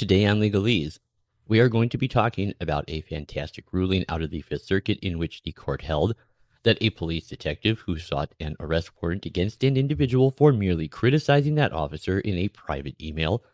Today 0.00 0.24
on 0.24 0.40
Legalese, 0.40 0.98
we 1.46 1.60
are 1.60 1.68
going 1.68 1.90
to 1.90 1.98
be 1.98 2.08
talking 2.08 2.54
about 2.58 2.86
a 2.88 3.02
fantastic 3.02 3.66
ruling 3.70 4.06
out 4.08 4.22
of 4.22 4.30
the 4.30 4.40
Fifth 4.40 4.62
Circuit 4.62 4.98
in 5.02 5.18
which 5.18 5.42
the 5.42 5.52
court 5.52 5.82
held 5.82 6.14
that 6.62 6.78
a 6.80 6.88
police 6.88 7.26
detective 7.26 7.80
who 7.80 7.98
sought 7.98 8.34
an 8.40 8.56
arrest 8.58 8.92
warrant 9.02 9.26
against 9.26 9.62
an 9.62 9.76
individual 9.76 10.30
for 10.30 10.54
merely 10.54 10.88
criticizing 10.88 11.54
that 11.56 11.74
officer 11.74 12.18
in 12.18 12.38
a 12.38 12.48
private 12.48 12.98
email 12.98 13.44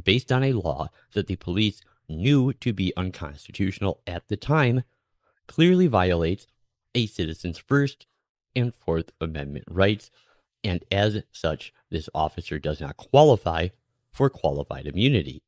based 0.00 0.30
on 0.30 0.44
a 0.44 0.52
law 0.52 0.90
that 1.12 1.26
the 1.26 1.34
police 1.34 1.80
knew 2.08 2.52
to 2.52 2.72
be 2.72 2.96
unconstitutional 2.96 4.00
at 4.06 4.28
the 4.28 4.36
time 4.36 4.84
clearly 5.48 5.88
violates 5.88 6.46
a 6.94 7.06
citizen's 7.08 7.58
First 7.58 8.06
and 8.54 8.72
Fourth 8.72 9.10
Amendment 9.20 9.64
rights, 9.68 10.12
and 10.62 10.84
as 10.92 11.24
such, 11.32 11.72
this 11.90 12.08
officer 12.14 12.60
does 12.60 12.80
not 12.80 12.96
qualify 12.96 13.70
for 14.12 14.30
qualified 14.30 14.86
immunity. 14.86 15.42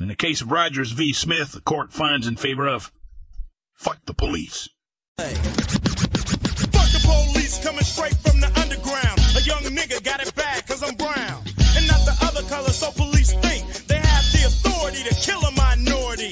In 0.00 0.08
the 0.08 0.16
case 0.16 0.40
of 0.40 0.50
Rogers 0.50 0.92
v. 0.92 1.12
Smith, 1.12 1.52
the 1.52 1.60
court 1.60 1.92
finds 1.92 2.26
in 2.26 2.36
favor 2.36 2.66
of 2.66 2.90
fuck 3.74 3.98
the 4.06 4.14
police. 4.14 4.70
Fuck 5.18 5.28
the 6.88 7.02
police 7.04 7.62
coming 7.62 7.84
straight 7.84 8.16
from 8.16 8.40
the 8.40 8.46
underground. 8.58 9.20
A 9.36 9.42
young 9.42 9.62
nigga 9.76 10.02
got 10.02 10.26
it 10.26 10.34
bad 10.34 10.66
cause 10.66 10.82
I'm 10.82 10.94
brown. 10.94 11.44
And 11.76 11.86
not 11.86 12.00
the 12.06 12.16
other 12.22 12.42
color, 12.48 12.70
so 12.70 12.90
police 12.92 13.34
think 13.34 13.66
they 13.88 13.98
have 13.98 14.24
the 14.32 14.46
authority 14.46 15.02
to 15.02 15.14
kill 15.16 15.42
a 15.42 15.50
minority. 15.50 16.30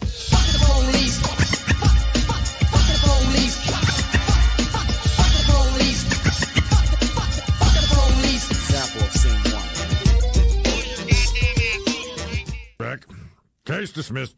Fuck 0.00 0.46
the 0.50 0.58
police. 0.66 1.41
Case 13.72 13.92
dismissed. 13.92 14.36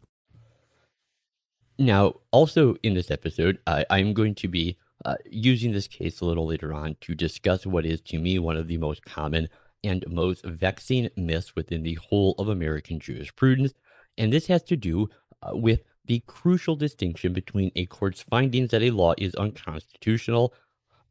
Now, 1.77 2.15
also 2.31 2.75
in 2.83 2.93
this 2.93 3.11
episode, 3.11 3.59
I, 3.67 3.85
I'm 3.89 4.13
going 4.13 4.33
to 4.35 4.47
be 4.47 4.77
uh, 5.03 5.15
using 5.29 5.73
this 5.73 5.87
case 5.87 6.21
a 6.21 6.25
little 6.25 6.47
later 6.47 6.73
on 6.73 6.95
to 7.01 7.13
discuss 7.13 7.65
what 7.65 7.85
is, 7.85 7.99
to 8.01 8.17
me, 8.17 8.39
one 8.39 8.55
of 8.55 8.67
the 8.67 8.77
most 8.77 9.03
common 9.03 9.49
and 9.83 10.05
most 10.07 10.45
vexing 10.45 11.09
myths 11.17 11.55
within 11.55 11.83
the 11.83 11.95
whole 11.95 12.33
of 12.39 12.47
American 12.47 12.99
jurisprudence. 12.99 13.73
And 14.17 14.31
this 14.31 14.47
has 14.47 14.63
to 14.63 14.77
do 14.77 15.09
uh, 15.43 15.51
with 15.53 15.81
the 16.05 16.23
crucial 16.27 16.77
distinction 16.77 17.33
between 17.33 17.71
a 17.75 17.85
court's 17.87 18.21
findings 18.21 18.71
that 18.71 18.83
a 18.83 18.91
law 18.91 19.13
is 19.17 19.35
unconstitutional 19.35 20.53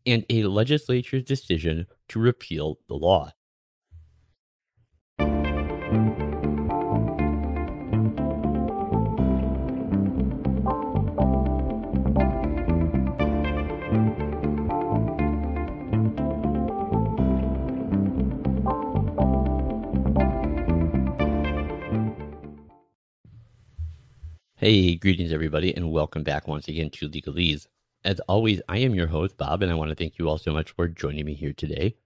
and 0.06 0.24
a 0.30 0.44
legislature's 0.44 1.24
decision 1.24 1.86
to 2.08 2.18
repeal 2.18 2.78
the 2.88 2.94
law. 2.94 3.32
Hey, 24.64 24.94
greetings, 24.94 25.30
everybody, 25.30 25.76
and 25.76 25.92
welcome 25.92 26.22
back 26.22 26.48
once 26.48 26.68
again 26.68 26.88
to 26.92 27.06
Legalese. 27.06 27.66
As 28.02 28.18
always, 28.20 28.62
I 28.66 28.78
am 28.78 28.94
your 28.94 29.08
host, 29.08 29.36
Bob, 29.36 29.62
and 29.62 29.70
I 29.70 29.74
want 29.74 29.90
to 29.90 29.94
thank 29.94 30.18
you 30.18 30.26
all 30.26 30.38
so 30.38 30.54
much 30.54 30.70
for 30.70 30.88
joining 30.88 31.26
me 31.26 31.34
here 31.34 31.52
today. 31.52 31.96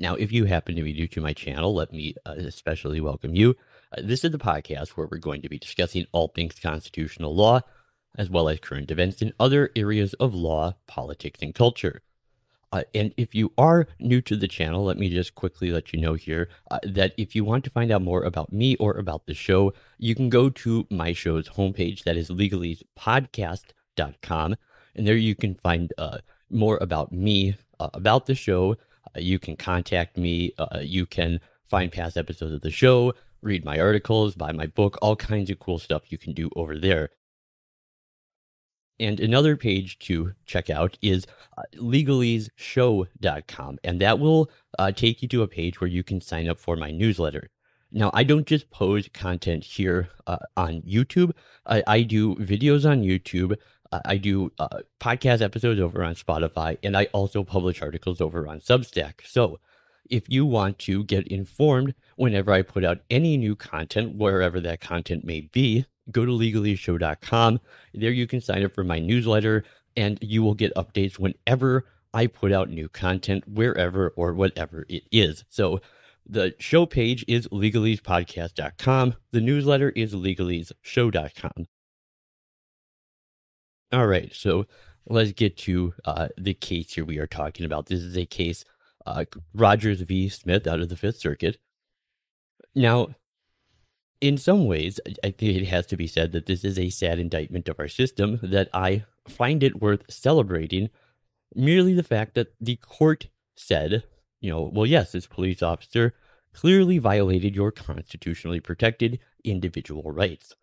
Now, 0.00 0.16
if 0.16 0.32
you 0.32 0.44
happen 0.44 0.74
to 0.74 0.82
be 0.82 0.92
new 0.92 1.06
to 1.06 1.20
my 1.20 1.32
channel, 1.32 1.72
let 1.72 1.92
me 1.92 2.16
uh, 2.26 2.34
especially 2.38 3.00
welcome 3.00 3.36
you. 3.36 3.54
Uh, 3.96 4.00
this 4.02 4.24
is 4.24 4.32
the 4.32 4.38
podcast 4.38 4.96
where 4.96 5.06
we're 5.08 5.18
going 5.18 5.42
to 5.42 5.48
be 5.48 5.60
discussing 5.60 6.06
all 6.10 6.26
things 6.26 6.58
constitutional 6.58 7.36
law, 7.36 7.60
as 8.16 8.28
well 8.28 8.48
as 8.48 8.58
current 8.58 8.90
events 8.90 9.22
in 9.22 9.32
other 9.38 9.70
areas 9.76 10.12
of 10.14 10.34
law, 10.34 10.74
politics, 10.88 11.40
and 11.40 11.54
culture. 11.54 12.02
Uh, 12.72 12.82
and 12.94 13.14
if 13.16 13.34
you 13.34 13.52
are 13.56 13.86
new 13.98 14.20
to 14.20 14.36
the 14.36 14.48
channel, 14.48 14.84
let 14.84 14.98
me 14.98 15.08
just 15.08 15.34
quickly 15.34 15.70
let 15.70 15.92
you 15.92 16.00
know 16.00 16.14
here 16.14 16.48
uh, 16.70 16.78
that 16.84 17.14
if 17.16 17.34
you 17.34 17.44
want 17.44 17.64
to 17.64 17.70
find 17.70 17.90
out 17.90 18.02
more 18.02 18.22
about 18.22 18.52
me 18.52 18.76
or 18.76 18.92
about 18.94 19.26
the 19.26 19.34
show, 19.34 19.72
you 19.98 20.14
can 20.14 20.28
go 20.28 20.50
to 20.50 20.86
my 20.90 21.12
show's 21.12 21.48
homepage, 21.48 22.04
that 22.04 22.16
is 22.16 22.28
legalesepodcast.com. 22.28 24.56
And 24.94 25.06
there 25.06 25.16
you 25.16 25.34
can 25.34 25.54
find 25.54 25.92
uh, 25.96 26.18
more 26.50 26.76
about 26.80 27.12
me, 27.12 27.56
uh, 27.80 27.88
about 27.94 28.26
the 28.26 28.34
show. 28.34 28.76
Uh, 29.16 29.20
you 29.20 29.38
can 29.38 29.56
contact 29.56 30.18
me. 30.18 30.52
Uh, 30.58 30.80
you 30.82 31.06
can 31.06 31.40
find 31.68 31.92
past 31.92 32.16
episodes 32.16 32.52
of 32.52 32.62
the 32.62 32.70
show, 32.70 33.14
read 33.42 33.64
my 33.64 33.78
articles, 33.78 34.34
buy 34.34 34.52
my 34.52 34.66
book, 34.66 34.98
all 35.00 35.16
kinds 35.16 35.50
of 35.50 35.58
cool 35.58 35.78
stuff 35.78 36.10
you 36.10 36.18
can 36.18 36.32
do 36.32 36.50
over 36.56 36.76
there. 36.76 37.10
And 39.00 39.20
another 39.20 39.56
page 39.56 39.98
to 40.00 40.32
check 40.44 40.70
out 40.70 40.98
is 41.02 41.26
uh, 41.56 41.62
and 43.84 44.00
that 44.00 44.18
will 44.18 44.50
uh, 44.78 44.92
take 44.92 45.22
you 45.22 45.28
to 45.28 45.42
a 45.42 45.48
page 45.48 45.80
where 45.80 45.88
you 45.88 46.02
can 46.02 46.20
sign 46.20 46.48
up 46.48 46.58
for 46.58 46.76
my 46.76 46.90
newsletter. 46.90 47.50
Now, 47.90 48.10
I 48.12 48.22
don't 48.24 48.46
just 48.46 48.70
post 48.70 49.12
content 49.14 49.64
here 49.64 50.08
uh, 50.26 50.38
on 50.56 50.82
YouTube, 50.82 51.32
I, 51.64 51.82
I 51.86 52.02
do 52.02 52.34
videos 52.36 52.88
on 52.88 53.02
YouTube. 53.02 53.56
uh, 53.92 54.00
I 54.04 54.16
do 54.16 54.52
uh, 54.58 54.80
podcast 55.00 55.40
episodes 55.40 55.80
over 55.80 56.04
on 56.04 56.14
Spotify, 56.14 56.78
and 56.82 56.96
I 56.96 57.04
also 57.06 57.44
publish 57.44 57.80
articles 57.80 58.20
over 58.20 58.46
on 58.46 58.60
Substack. 58.60 59.14
So, 59.24 59.60
if 60.10 60.28
you 60.28 60.46
want 60.46 60.78
to 60.80 61.04
get 61.04 61.26
informed 61.28 61.94
whenever 62.16 62.52
I 62.52 62.62
put 62.62 62.84
out 62.84 63.00
any 63.10 63.36
new 63.36 63.54
content, 63.54 64.16
wherever 64.16 64.60
that 64.60 64.80
content 64.80 65.24
may 65.24 65.42
be, 65.42 65.86
go 66.10 66.24
to 66.24 66.32
legaleseshow.com. 66.32 67.60
There 67.94 68.10
you 68.10 68.26
can 68.26 68.40
sign 68.40 68.64
up 68.64 68.74
for 68.74 68.84
my 68.84 68.98
newsletter 68.98 69.64
and 69.96 70.18
you 70.22 70.42
will 70.42 70.54
get 70.54 70.74
updates 70.74 71.18
whenever 71.18 71.86
I 72.14 72.26
put 72.26 72.52
out 72.52 72.70
new 72.70 72.88
content, 72.88 73.44
wherever 73.46 74.10
or 74.10 74.32
whatever 74.32 74.86
it 74.88 75.04
is. 75.12 75.44
So 75.48 75.80
the 76.26 76.54
show 76.58 76.86
page 76.86 77.24
is 77.26 77.48
legalesepodcast.com. 77.48 79.14
The 79.32 79.40
newsletter 79.40 79.90
is 79.90 80.14
legaleseshow.com. 80.14 81.66
All 83.90 84.06
right, 84.06 84.34
so 84.34 84.66
let's 85.08 85.32
get 85.32 85.56
to 85.58 85.94
uh, 86.04 86.28
the 86.36 86.52
case 86.52 86.92
here 86.92 87.06
we 87.06 87.18
are 87.18 87.26
talking 87.26 87.64
about. 87.64 87.86
This 87.86 88.00
is 88.00 88.16
a 88.16 88.26
case, 88.26 88.64
uh, 89.08 89.24
Rogers 89.54 90.00
v. 90.02 90.28
Smith 90.28 90.66
out 90.66 90.80
of 90.80 90.88
the 90.88 90.96
Fifth 90.96 91.18
Circuit. 91.18 91.58
Now, 92.74 93.08
in 94.20 94.36
some 94.36 94.66
ways, 94.66 95.00
I 95.24 95.30
think 95.30 95.56
it 95.56 95.66
has 95.66 95.86
to 95.86 95.96
be 95.96 96.06
said 96.06 96.32
that 96.32 96.46
this 96.46 96.64
is 96.64 96.78
a 96.78 96.90
sad 96.90 97.18
indictment 97.18 97.68
of 97.68 97.78
our 97.78 97.88
system, 97.88 98.40
that 98.42 98.68
I 98.74 99.04
find 99.26 99.62
it 99.62 99.80
worth 99.80 100.02
celebrating 100.10 100.90
merely 101.54 101.94
the 101.94 102.02
fact 102.02 102.34
that 102.34 102.54
the 102.60 102.76
court 102.76 103.28
said, 103.56 104.04
you 104.40 104.50
know, 104.50 104.70
well, 104.72 104.86
yes, 104.86 105.12
this 105.12 105.26
police 105.26 105.62
officer 105.62 106.14
clearly 106.52 106.98
violated 106.98 107.54
your 107.54 107.70
constitutionally 107.70 108.60
protected 108.60 109.18
individual 109.44 110.10
rights. 110.10 110.54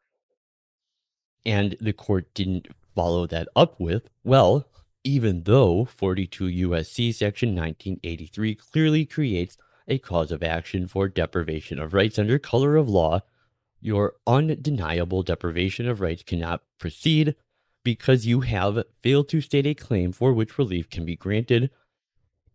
And 1.46 1.76
the 1.80 1.94
court 1.94 2.34
didn't 2.34 2.68
follow 2.96 3.28
that 3.28 3.48
up 3.56 3.80
with, 3.80 4.10
well, 4.24 4.68
even 5.06 5.44
though 5.44 5.86
42 5.86 6.70
USC 6.70 7.14
section 7.14 7.50
1983 7.50 8.56
clearly 8.56 9.06
creates 9.06 9.56
a 9.88 10.00
cause 10.00 10.32
of 10.32 10.42
action 10.42 10.88
for 10.88 11.08
deprivation 11.08 11.80
of 11.80 11.94
rights 11.94 12.18
under 12.18 12.40
color 12.40 12.76
of 12.76 12.90
law, 12.90 13.22
your 13.80 14.16
undeniable 14.26 15.22
deprivation 15.22 15.88
of 15.88 16.02
rights 16.02 16.24
cannot 16.24 16.64
proceed 16.80 17.36
because 17.84 18.26
you 18.26 18.42
have 18.42 18.84
failed 19.04 19.30
to 19.30 19.42
state 19.42 19.68
a 19.68 19.76
claim 19.76 20.12
for 20.12 20.34
which 20.34 20.58
relief 20.58 20.90
can 20.90 21.06
be 21.06 21.16
granted. 21.16 21.70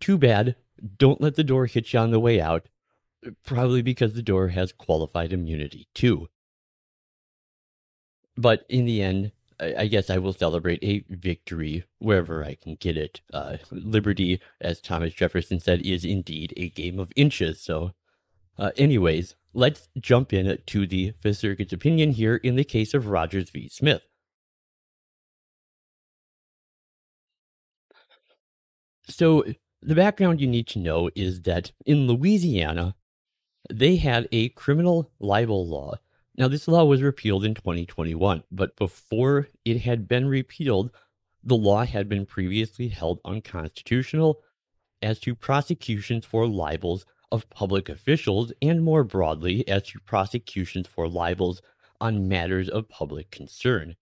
Too 0.00 0.18
bad. 0.18 0.56
Don't 0.98 1.20
let 1.20 1.36
the 1.36 1.44
door 1.44 1.66
hit 1.66 1.92
you 1.92 2.00
on 2.00 2.10
the 2.10 2.18
way 2.18 2.40
out. 2.40 2.68
Probably 3.44 3.80
because 3.80 4.14
the 4.14 4.22
door 4.22 4.48
has 4.48 4.72
qualified 4.72 5.32
immunity 5.32 5.86
too. 5.94 6.28
But 8.36 8.64
in 8.68 8.86
the 8.86 9.02
end, 9.02 9.30
I 9.60 9.74
I 9.78 9.86
guess 9.86 10.10
I 10.10 10.18
will 10.18 10.32
celebrate 10.32 10.82
a 10.82 11.04
victory 11.08 11.84
wherever 11.98 12.44
I 12.44 12.54
can 12.54 12.76
get 12.76 12.96
it. 12.96 13.20
Uh, 13.32 13.58
liberty, 13.70 14.40
as 14.60 14.80
Thomas 14.80 15.14
Jefferson 15.14 15.60
said, 15.60 15.82
is 15.82 16.04
indeed 16.04 16.54
a 16.56 16.70
game 16.70 16.98
of 16.98 17.12
inches. 17.16 17.60
So, 17.60 17.92
uh, 18.58 18.70
anyways, 18.76 19.36
let's 19.54 19.88
jump 19.98 20.32
in 20.32 20.58
to 20.66 20.86
the 20.86 21.12
Fifth 21.20 21.38
Circuit's 21.38 21.72
opinion 21.72 22.12
here 22.12 22.36
in 22.36 22.56
the 22.56 22.64
case 22.64 22.94
of 22.94 23.06
Rogers 23.06 23.50
v. 23.50 23.68
Smith. 23.68 24.02
So, 29.08 29.44
the 29.82 29.94
background 29.94 30.40
you 30.40 30.46
need 30.46 30.66
to 30.68 30.78
know 30.78 31.10
is 31.14 31.42
that 31.42 31.72
in 31.86 32.06
Louisiana, 32.06 32.94
they 33.72 33.96
had 33.96 34.28
a 34.30 34.50
criminal 34.50 35.10
libel 35.18 35.66
law. 35.66 35.96
Now, 36.36 36.48
this 36.48 36.68
law 36.68 36.84
was 36.84 37.02
repealed 37.02 37.44
in 37.44 37.54
2021, 37.54 38.44
but 38.50 38.76
before 38.76 39.48
it 39.64 39.80
had 39.82 40.08
been 40.08 40.26
repealed, 40.26 40.90
the 41.42 41.56
law 41.56 41.84
had 41.84 42.08
been 42.08 42.26
previously 42.26 42.88
held 42.88 43.20
unconstitutional 43.24 44.40
as 45.02 45.18
to 45.20 45.34
prosecutions 45.34 46.24
for 46.24 46.46
libels 46.46 47.04
of 47.32 47.48
public 47.50 47.88
officials 47.88 48.52
and 48.60 48.82
more 48.82 49.04
broadly 49.04 49.66
as 49.68 49.82
to 49.84 50.00
prosecutions 50.00 50.86
for 50.86 51.08
libels 51.08 51.62
on 52.00 52.28
matters 52.28 52.68
of 52.68 52.88
public 52.88 53.30
concern. 53.30 53.96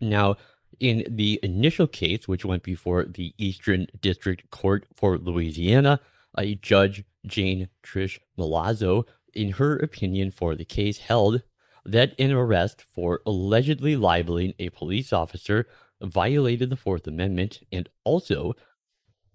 Now, 0.00 0.36
in 0.78 1.04
the 1.08 1.40
initial 1.42 1.86
case, 1.86 2.28
which 2.28 2.44
went 2.44 2.62
before 2.62 3.04
the 3.04 3.34
Eastern 3.38 3.86
District 4.00 4.48
Court 4.50 4.86
for 4.94 5.18
Louisiana, 5.18 6.00
a 6.36 6.54
judge, 6.56 7.04
Jane 7.26 7.68
Triche 7.82 8.20
Milazzo, 8.38 9.04
in 9.38 9.52
her 9.52 9.76
opinion 9.78 10.30
for 10.30 10.54
the 10.54 10.64
case, 10.64 10.98
held 10.98 11.42
that 11.84 12.14
an 12.18 12.32
arrest 12.32 12.82
for 12.82 13.22
allegedly 13.24 13.96
libeling 13.96 14.52
a 14.58 14.68
police 14.70 15.12
officer 15.12 15.66
violated 16.02 16.70
the 16.70 16.76
Fourth 16.76 17.06
Amendment 17.06 17.60
and 17.72 17.88
also 18.04 18.54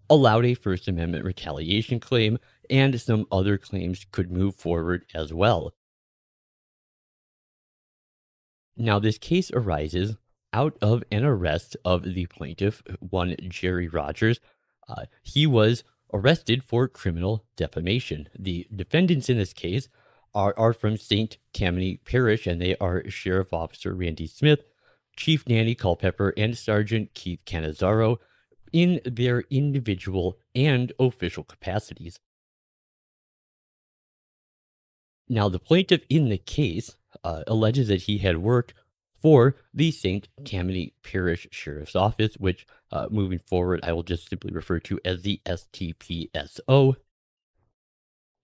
allowed 0.10 0.46
a 0.46 0.54
First 0.54 0.88
Amendment 0.88 1.26
retaliation 1.26 2.00
claim, 2.00 2.38
and 2.70 3.00
some 3.00 3.26
other 3.32 3.58
claims 3.58 4.06
could 4.12 4.32
move 4.32 4.56
forward 4.56 5.06
as 5.14 5.34
well. 5.34 5.74
Now, 8.76 9.00
this 9.00 9.18
case 9.18 9.52
arises 9.52 10.18
out 10.52 10.78
of 10.82 11.04
an 11.12 11.24
arrest 11.24 11.78
of 11.86 12.04
the 12.04 12.26
plaintiff, 12.28 12.84
one 13.00 13.36
Jerry 13.48 13.88
Rogers. 13.88 14.40
Uh, 14.88 15.06
he 15.24 15.48
was 15.48 15.84
arrested 16.14 16.64
for 16.64 16.88
criminal 16.88 17.46
defamation. 17.58 18.30
The 18.38 18.68
defendants 18.74 19.30
in 19.30 19.38
this 19.38 19.54
case 19.54 19.90
are, 20.34 20.54
are 20.58 20.74
from 20.74 20.98
St. 20.98 21.38
Tammany 21.54 21.98
Parish, 21.98 22.48
and 22.48 22.62
they 22.62 22.76
are 22.78 23.10
Sheriff 23.10 23.54
Officer 23.54 23.94
Randy 23.94 24.28
Smith, 24.28 24.64
Chief 25.18 25.44
Danny 25.46 25.76
Culpepper, 25.76 26.34
and 26.38 26.58
Sergeant 26.58 27.14
Keith 27.14 27.42
Canizaro 27.46 28.18
in 28.72 29.00
their 29.06 29.44
individual 29.50 30.40
and 30.56 30.92
official 31.00 31.44
capacities. 31.44 32.20
Now, 35.30 35.50
the 35.50 35.60
plaintiff 35.60 36.02
in 36.10 36.30
the 36.30 36.38
case 36.38 36.96
uh, 37.24 37.44
alleges 37.48 37.88
that 37.88 38.04
he 38.04 38.20
had 38.20 38.38
worked 38.38 38.74
for 39.24 39.56
the 39.74 39.90
St. 39.90 40.28
Tammany 40.44 40.94
Parish 41.02 41.48
Sheriff's 41.50 41.96
Office, 41.96 42.36
which 42.36 42.68
uh, 42.92 43.08
moving 43.10 43.40
forward 43.40 43.80
I 43.82 43.94
will 43.94 44.04
just 44.04 44.30
simply 44.30 44.52
refer 44.52 44.80
to 44.82 45.00
as 45.06 45.24
the 45.24 45.40
STPSO. 45.46 46.96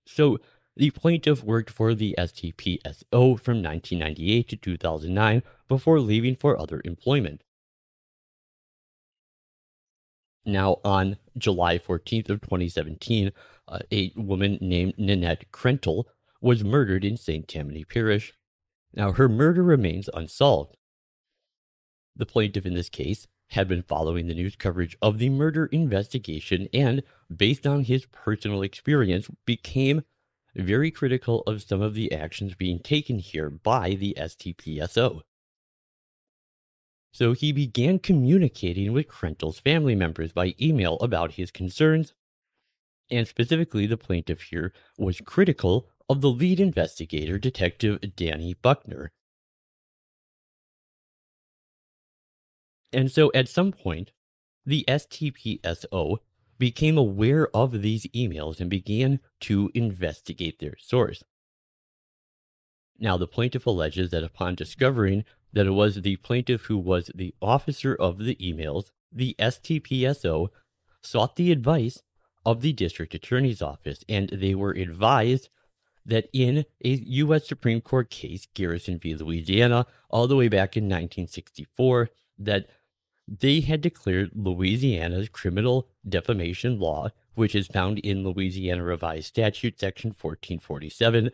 So, 0.08 0.40
the 0.78 0.92
plaintiff 0.92 1.44
worked 1.44 1.70
for 1.70 1.94
the 1.94 2.16
STPSO 2.18 3.12
from 3.12 3.62
1998 3.62 4.48
to 4.48 4.56
2009 4.56 5.44
before 5.68 6.00
leaving 6.00 6.38
for 6.38 6.58
other 6.58 6.82
employment. 6.86 7.44
Now, 10.46 10.78
on 10.86 11.18
July 11.38 11.78
14th 11.78 12.30
of 12.30 12.40
2017, 12.42 13.34
uh, 13.68 13.80
a 13.92 14.14
woman 14.16 14.58
named 14.62 14.94
Nanette 14.98 15.52
Krentel 15.52 16.06
was 16.40 16.64
murdered 16.64 17.04
in 17.04 17.18
St. 17.18 17.46
Tammany 17.46 17.84
Parish. 17.84 18.34
Now, 18.94 19.12
her 19.12 19.30
murder 19.30 19.64
remains 19.64 20.10
unsolved. 20.14 20.78
The 22.16 22.26
plaintiff 22.26 22.66
in 22.66 22.74
this 22.74 22.90
case 22.90 23.28
had 23.50 23.68
been 23.68 23.82
following 23.82 24.28
the 24.28 24.36
news 24.36 24.56
coverage 24.56 24.98
of 25.02 25.18
the 25.18 25.30
murder 25.30 25.66
investigation 25.68 26.68
and, 26.74 27.02
based 27.36 27.66
on 27.66 27.84
his 27.84 28.06
personal 28.06 28.62
experience, 28.62 29.30
became 29.46 30.04
very 30.56 30.92
critical 30.92 31.42
of 31.48 31.62
some 31.62 31.82
of 31.82 31.94
the 31.94 32.12
actions 32.12 32.56
being 32.56 32.80
taken 32.80 33.20
here 33.20 33.50
by 33.50 33.92
the 33.92 34.16
STPSO. 34.20 35.22
So 37.12 37.34
he 37.34 37.52
began 37.52 38.00
communicating 38.00 38.94
with 38.94 39.08
Krentel's 39.08 39.60
family 39.60 39.96
members 39.96 40.32
by 40.32 40.54
email 40.62 40.98
about 40.98 41.34
his 41.34 41.50
concerns, 41.52 42.14
and 43.10 43.28
specifically 43.28 43.88
the 43.88 43.98
plaintiff 43.98 44.44
here 44.44 44.74
was 44.98 45.22
critical 45.22 45.90
of 46.10 46.22
the 46.22 46.32
lead 46.32 46.60
investigator, 46.60 47.38
Detective 47.38 48.00
Danny 48.16 48.56
Buckner. 48.56 49.12
And 52.92 53.12
so 53.12 53.32
at 53.36 53.48
some 53.48 53.72
point, 53.72 54.12
the 54.66 54.84
STPSO 54.88 56.18
became 56.58 56.98
aware 56.98 57.56
of 57.56 57.82
these 57.82 58.08
emails 58.08 58.60
and 58.60 58.70
began 58.70 59.20
to 59.42 59.70
investigate 59.74 60.60
their 60.60 60.76
source. 60.80 61.24
Now, 63.00 63.16
the 63.16 63.28
plaintiff 63.28 63.66
alleges 63.66 64.10
that 64.10 64.24
upon 64.24 64.56
discovering 64.56 65.24
that 65.54 65.68
it 65.68 65.72
was 65.72 66.02
the 66.02 66.18
plaintiff 66.18 66.64
who 66.64 66.78
was 66.78 67.12
the 67.16 67.34
officer 67.42 67.96
of 67.96 68.18
the 68.18 68.36
emails, 68.36 68.92
the 69.12 69.36
STPSO 69.40 70.50
sought 71.02 71.36
the 71.36 71.52
advice 71.52 72.02
of 72.46 72.62
the 72.62 72.74
district 72.74 73.14
attorney's 73.14 73.62
office, 73.62 74.04
and 74.10 74.30
they 74.30 74.54
were 74.54 74.72
advised 74.72 75.50
that 76.06 76.28
in 76.34 76.66
a 76.84 76.90
U.S. 76.90 77.48
Supreme 77.48 77.82
Court 77.82 78.10
case, 78.10 78.48
Garrison 78.54 79.00
v. 79.00 79.16
Louisiana, 79.16 79.86
all 80.10 80.28
the 80.28 80.36
way 80.36 80.48
back 80.48 80.76
in 80.76 80.86
1964, 80.86 82.10
that 82.38 82.68
they 83.28 83.60
had 83.60 83.82
declared 83.82 84.32
Louisiana's 84.34 85.30
criminal 85.30 85.88
defamation 86.08 86.80
law, 86.80 87.10
which 87.36 87.54
is 87.54 87.68
found 87.68 88.00
in 88.00 88.24
Louisiana 88.24 88.84
Revised 88.84 89.28
Statute 89.28 89.80
Section 89.80 90.10
1447, 90.10 91.30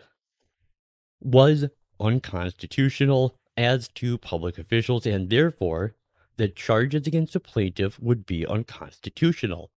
was 1.22 1.66
unconstitutional 2.00 3.40
as 3.56 3.88
to 3.90 4.18
public 4.18 4.58
officials, 4.58 5.06
and 5.06 5.30
therefore 5.30 5.96
the 6.38 6.50
charges 6.50 7.08
against 7.08 7.34
the 7.34 7.40
plaintiff 7.40 8.00
would 8.00 8.26
be 8.26 8.46
unconstitutional. 8.46 9.72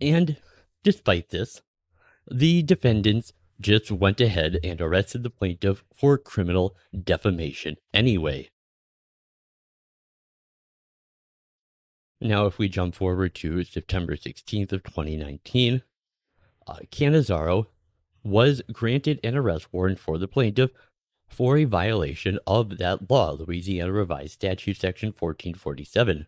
And 0.00 0.38
despite 0.82 1.28
this, 1.28 1.60
the 2.30 2.62
defendants 2.62 3.32
just 3.60 3.90
went 3.90 4.20
ahead 4.20 4.58
and 4.64 4.80
arrested 4.80 5.22
the 5.22 5.30
plaintiff 5.30 5.84
for 5.94 6.18
criminal 6.18 6.76
defamation 7.04 7.76
anyway. 7.94 8.48
Now, 12.20 12.46
if 12.46 12.58
we 12.58 12.68
jump 12.68 12.94
forward 12.94 13.34
to 13.36 13.64
September 13.64 14.16
16th 14.16 14.72
of 14.72 14.84
2019, 14.84 15.82
uh, 16.66 16.74
Canizaro 16.90 17.66
was 18.22 18.62
granted 18.72 19.18
an 19.24 19.36
arrest 19.36 19.72
warrant 19.72 19.98
for 19.98 20.18
the 20.18 20.28
plaintiff 20.28 20.70
for 21.28 21.56
a 21.56 21.64
violation 21.64 22.38
of 22.46 22.78
that 22.78 23.10
law, 23.10 23.32
Louisiana 23.32 23.90
Revised 23.90 24.34
Statute 24.34 24.76
Section 24.76 25.08
1447. 25.08 26.26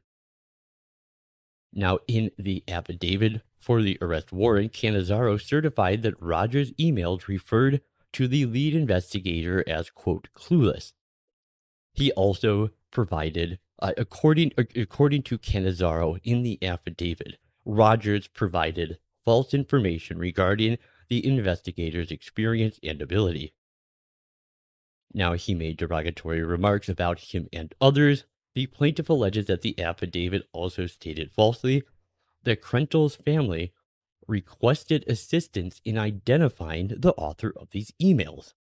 Now, 1.73 1.99
in 2.09 2.31
the 2.39 2.65
affidavit 2.67 3.43
for 3.65 3.83
the 3.83 3.99
arrest 4.03 4.33
warrant, 4.33 4.73
Canizaro 4.73 5.41
certified 5.41 6.03
that 6.03 6.21
Rogers' 6.21 6.73
emails 6.73 7.27
referred 7.27 7.81
to 8.13 8.29
the 8.29 8.45
lead 8.47 8.75
investigator 8.75 9.65
as, 9.67 9.91
quote, 9.91 10.29
clueless. 10.37 10.93
He 11.95 12.13
also 12.13 12.71
provided 12.91 13.59
uh, 13.81 13.93
according 13.97 14.53
according 14.57 15.23
to 15.23 15.39
Canizaro 15.39 16.21
in 16.23 16.43
the 16.43 16.59
affidavit, 16.63 17.39
Rogers 17.65 18.29
provided 18.29 18.99
false 19.25 19.53
information 19.53 20.19
regarding 20.19 20.79
the 21.09 21.27
investigator's 21.27 22.11
experience 22.11 22.79
and 22.83 23.03
ability. 23.03 23.55
Now 25.13 25.35
he 25.35 25.55
made 25.55 25.77
derogatory 25.77 26.43
remarks 26.43 26.89
about 26.89 27.19
him 27.21 27.49
and 27.53 27.75
others. 27.81 28.25
The 28.55 28.67
plaintiff 28.67 29.09
alleges 29.09 29.47
that 29.47 29.63
the 29.63 29.79
affidavit 29.81 30.49
also 30.53 30.87
stated 30.87 31.33
falsely 31.33 31.83
that 32.45 32.63
Krentel's 32.63 33.17
family 33.17 33.73
requested 34.27 35.05
assistance 35.07 35.81
in 35.85 35.99
identifying 35.99 36.89
the 36.89 37.13
author 37.15 37.53
of 37.57 37.71
these 37.71 37.93
emails. 38.03 38.55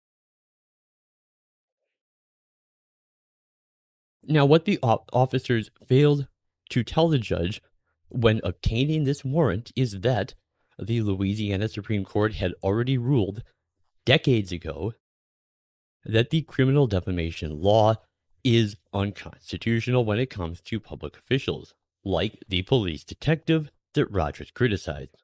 Now, 4.24 4.46
what 4.46 4.66
the 4.66 4.80
officers 4.82 5.72
failed 5.86 6.28
to 6.70 6.84
tell 6.84 7.10
the 7.10 7.20
judge 7.20 7.62
when 8.10 8.42
obtaining 8.44 9.04
this 9.04 9.26
warrant 9.26 9.72
is 9.76 10.02
that 10.02 10.36
the 10.78 11.02
Louisiana 11.02 11.68
Supreme 11.68 12.06
Court 12.06 12.36
had 12.36 12.54
already 12.64 12.98
ruled 12.98 13.44
decades 14.06 14.52
ago 14.52 14.94
that 16.04 16.30
the 16.30 16.42
criminal 16.42 16.88
defamation 16.88 17.62
law 17.62 17.96
is 18.44 18.76
unconstitutional 18.94 20.04
when 20.04 20.20
it 20.20 20.30
comes 20.30 20.62
to 20.62 20.80
public 20.80 21.18
officials, 21.18 21.74
like 22.03 22.43
the 22.48 22.62
police 22.63 23.03
detective 23.03 23.72
that 23.93 24.12
Rogers 24.12 24.51
criticized. 24.51 25.15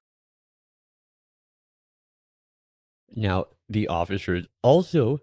Now, 3.15 3.45
the 3.69 3.87
officers 3.87 4.47
also 4.61 5.19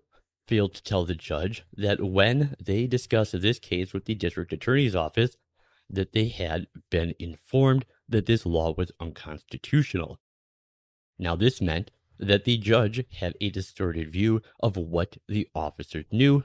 failed 0.49 0.75
to 0.75 0.83
tell 0.83 1.05
the 1.05 1.15
judge 1.15 1.65
that 1.77 2.03
when 2.03 2.55
they 2.63 2.87
discussed 2.87 3.41
this 3.41 3.59
case 3.59 3.93
with 3.93 4.05
the 4.05 4.15
district 4.15 4.53
attorney's 4.53 4.97
office, 4.97 5.37
that 5.89 6.13
they 6.13 6.29
had 6.29 6.67
been 6.91 7.15
informed 7.19 7.85
that 8.09 8.27
this 8.27 8.45
law 8.45 8.75
was 8.77 8.91
unconstitutional. 9.01 10.19
Now, 11.19 11.37
this 11.37 11.61
meant 11.61 11.91
that 12.19 12.45
the 12.45 12.59
judge 12.59 13.05
had 13.19 13.35
a 13.41 13.51
distorted 13.51 14.11
view 14.11 14.43
of 14.61 14.77
what 14.77 15.19
the 15.29 15.49
officers 15.55 16.07
knew. 16.11 16.45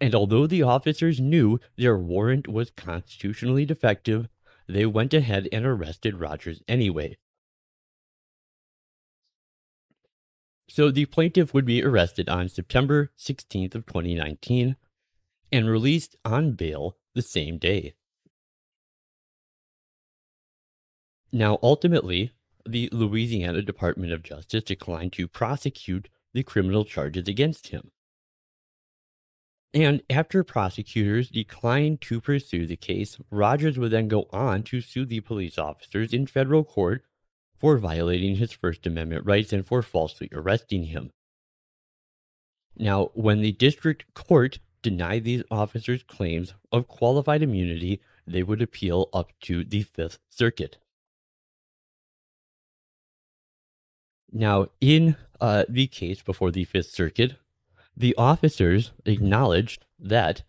And 0.00 0.14
although 0.14 0.46
the 0.46 0.62
officers 0.62 1.20
knew 1.20 1.60
their 1.76 1.96
warrant 1.96 2.48
was 2.48 2.70
constitutionally 2.70 3.64
defective, 3.64 4.28
they 4.68 4.86
went 4.86 5.14
ahead 5.14 5.48
and 5.52 5.64
arrested 5.64 6.20
Rogers 6.20 6.62
anyway. 6.66 7.16
So 10.68 10.90
the 10.90 11.06
plaintiff 11.06 11.54
would 11.54 11.64
be 11.64 11.84
arrested 11.84 12.28
on 12.28 12.48
September 12.48 13.12
16th 13.18 13.74
of 13.74 13.86
2019 13.86 14.76
and 15.52 15.70
released 15.70 16.16
on 16.24 16.52
bail 16.52 16.96
the 17.14 17.22
same 17.22 17.58
day. 17.58 17.94
Now, 21.30 21.58
ultimately, 21.62 22.32
the 22.66 22.88
Louisiana 22.92 23.62
Department 23.62 24.12
of 24.12 24.22
Justice 24.22 24.64
declined 24.64 25.12
to 25.14 25.28
prosecute 25.28 26.08
the 26.32 26.42
criminal 26.42 26.84
charges 26.84 27.28
against 27.28 27.68
him. 27.68 27.90
And 29.74 30.02
after 30.08 30.44
prosecutors 30.44 31.30
declined 31.30 32.00
to 32.02 32.20
pursue 32.20 32.64
the 32.64 32.76
case, 32.76 33.18
Rogers 33.28 33.76
would 33.76 33.90
then 33.90 34.06
go 34.06 34.28
on 34.32 34.62
to 34.64 34.80
sue 34.80 35.04
the 35.04 35.18
police 35.18 35.58
officers 35.58 36.12
in 36.12 36.28
federal 36.28 36.62
court 36.62 37.04
for 37.58 37.76
violating 37.78 38.36
his 38.36 38.52
First 38.52 38.86
Amendment 38.86 39.26
rights 39.26 39.52
and 39.52 39.66
for 39.66 39.82
falsely 39.82 40.28
arresting 40.32 40.84
him. 40.84 41.10
Now, 42.76 43.10
when 43.14 43.40
the 43.40 43.50
district 43.50 44.14
court 44.14 44.60
denied 44.80 45.24
these 45.24 45.42
officers' 45.50 46.04
claims 46.04 46.54
of 46.70 46.86
qualified 46.86 47.42
immunity, 47.42 48.00
they 48.26 48.44
would 48.44 48.62
appeal 48.62 49.08
up 49.12 49.32
to 49.42 49.64
the 49.64 49.82
Fifth 49.82 50.18
Circuit. 50.30 50.78
Now, 54.30 54.66
in 54.80 55.16
uh, 55.40 55.64
the 55.68 55.88
case 55.88 56.22
before 56.22 56.50
the 56.52 56.64
Fifth 56.64 56.90
Circuit, 56.90 57.36
the 57.96 58.14
officers 58.16 58.92
acknowledged 59.04 59.84
that 59.98 60.42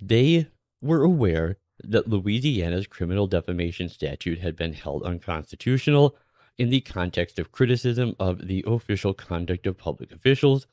they 0.00 0.48
were 0.80 1.02
aware 1.02 1.58
that 1.82 2.08
Louisiana's 2.08 2.86
criminal 2.86 3.26
defamation 3.26 3.88
statute 3.88 4.40
had 4.40 4.56
been 4.56 4.72
held 4.72 5.02
unconstitutional 5.02 6.16
in 6.58 6.70
the 6.70 6.80
context 6.80 7.38
of 7.38 7.52
criticism 7.52 8.14
of 8.20 8.46
the 8.46 8.64
official 8.66 9.14
conduct 9.14 9.66
of 9.66 9.78
public 9.78 10.12
officials, 10.12 10.66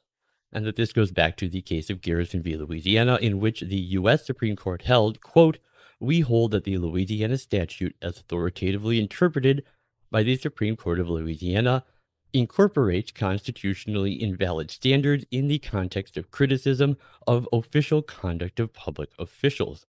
and 0.51 0.65
that 0.65 0.75
this 0.75 0.91
goes 0.91 1.11
back 1.11 1.37
to 1.37 1.47
the 1.47 1.61
case 1.61 1.89
of 1.89 2.01
Garrison 2.01 2.41
v. 2.41 2.57
Louisiana, 2.57 3.17
in 3.21 3.39
which 3.39 3.61
the 3.61 3.77
U.S. 3.77 4.25
Supreme 4.25 4.55
Court 4.55 4.83
held, 4.83 5.21
quote, 5.21 5.59
we 5.99 6.21
hold 6.21 6.51
that 6.51 6.63
the 6.63 6.77
Louisiana 6.77 7.37
statute, 7.37 7.95
as 8.01 8.17
authoritatively 8.19 8.99
interpreted 8.99 9.63
by 10.11 10.23
the 10.23 10.37
Supreme 10.37 10.75
Court 10.75 10.99
of 10.99 11.09
Louisiana, 11.09 11.83
incorporates 12.33 13.11
constitutionally 13.11 14.13
invalid 14.13 14.71
standards 14.71 15.25
in 15.31 15.47
the 15.47 15.59
context 15.59 16.17
of 16.17 16.31
criticism 16.31 16.97
of 17.27 17.47
official 17.51 18.01
conduct 18.01 18.59
of 18.59 18.73
public 18.73 19.09
officials. 19.17 19.85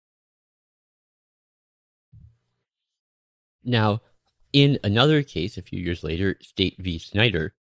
Now, 3.63 4.03
in 4.53 4.79
another 4.85 5.23
case 5.23 5.57
a 5.57 5.63
few 5.63 5.81
years 5.81 6.05
later, 6.05 6.37
State 6.43 6.77
v. 6.79 6.99
Snyder, 6.99 7.55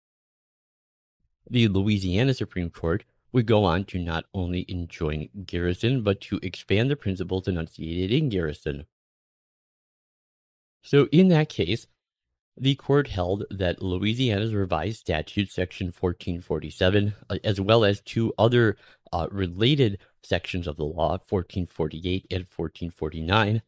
the 1.49 1.67
Louisiana 1.67 2.33
Supreme 2.33 2.69
Court 2.69 3.03
would 3.31 3.45
go 3.45 3.63
on 3.63 3.85
to 3.85 3.99
not 3.99 4.25
only 4.33 4.65
enjoin 4.67 5.29
Garrison, 5.45 6.01
but 6.01 6.19
to 6.21 6.39
expand 6.43 6.89
the 6.89 6.95
principles 6.95 7.47
enunciated 7.47 8.11
in 8.11 8.29
Garrison. 8.29 8.85
So, 10.81 11.07
in 11.11 11.29
that 11.29 11.47
case, 11.47 11.87
the 12.57 12.75
court 12.75 13.07
held 13.07 13.45
that 13.49 13.81
Louisiana's 13.81 14.53
revised 14.53 14.99
statute, 14.99 15.51
section 15.51 15.87
1447, 15.87 17.13
uh, 17.29 17.37
as 17.43 17.61
well 17.61 17.83
as 17.83 18.01
two 18.01 18.33
other 18.37 18.77
uh, 19.11 19.27
related 19.31 19.97
sections 20.23 20.67
of 20.67 20.77
the 20.77 20.85
law, 20.85 21.11
1448 21.27 22.27
and 22.29 22.41
1449, 22.41 23.61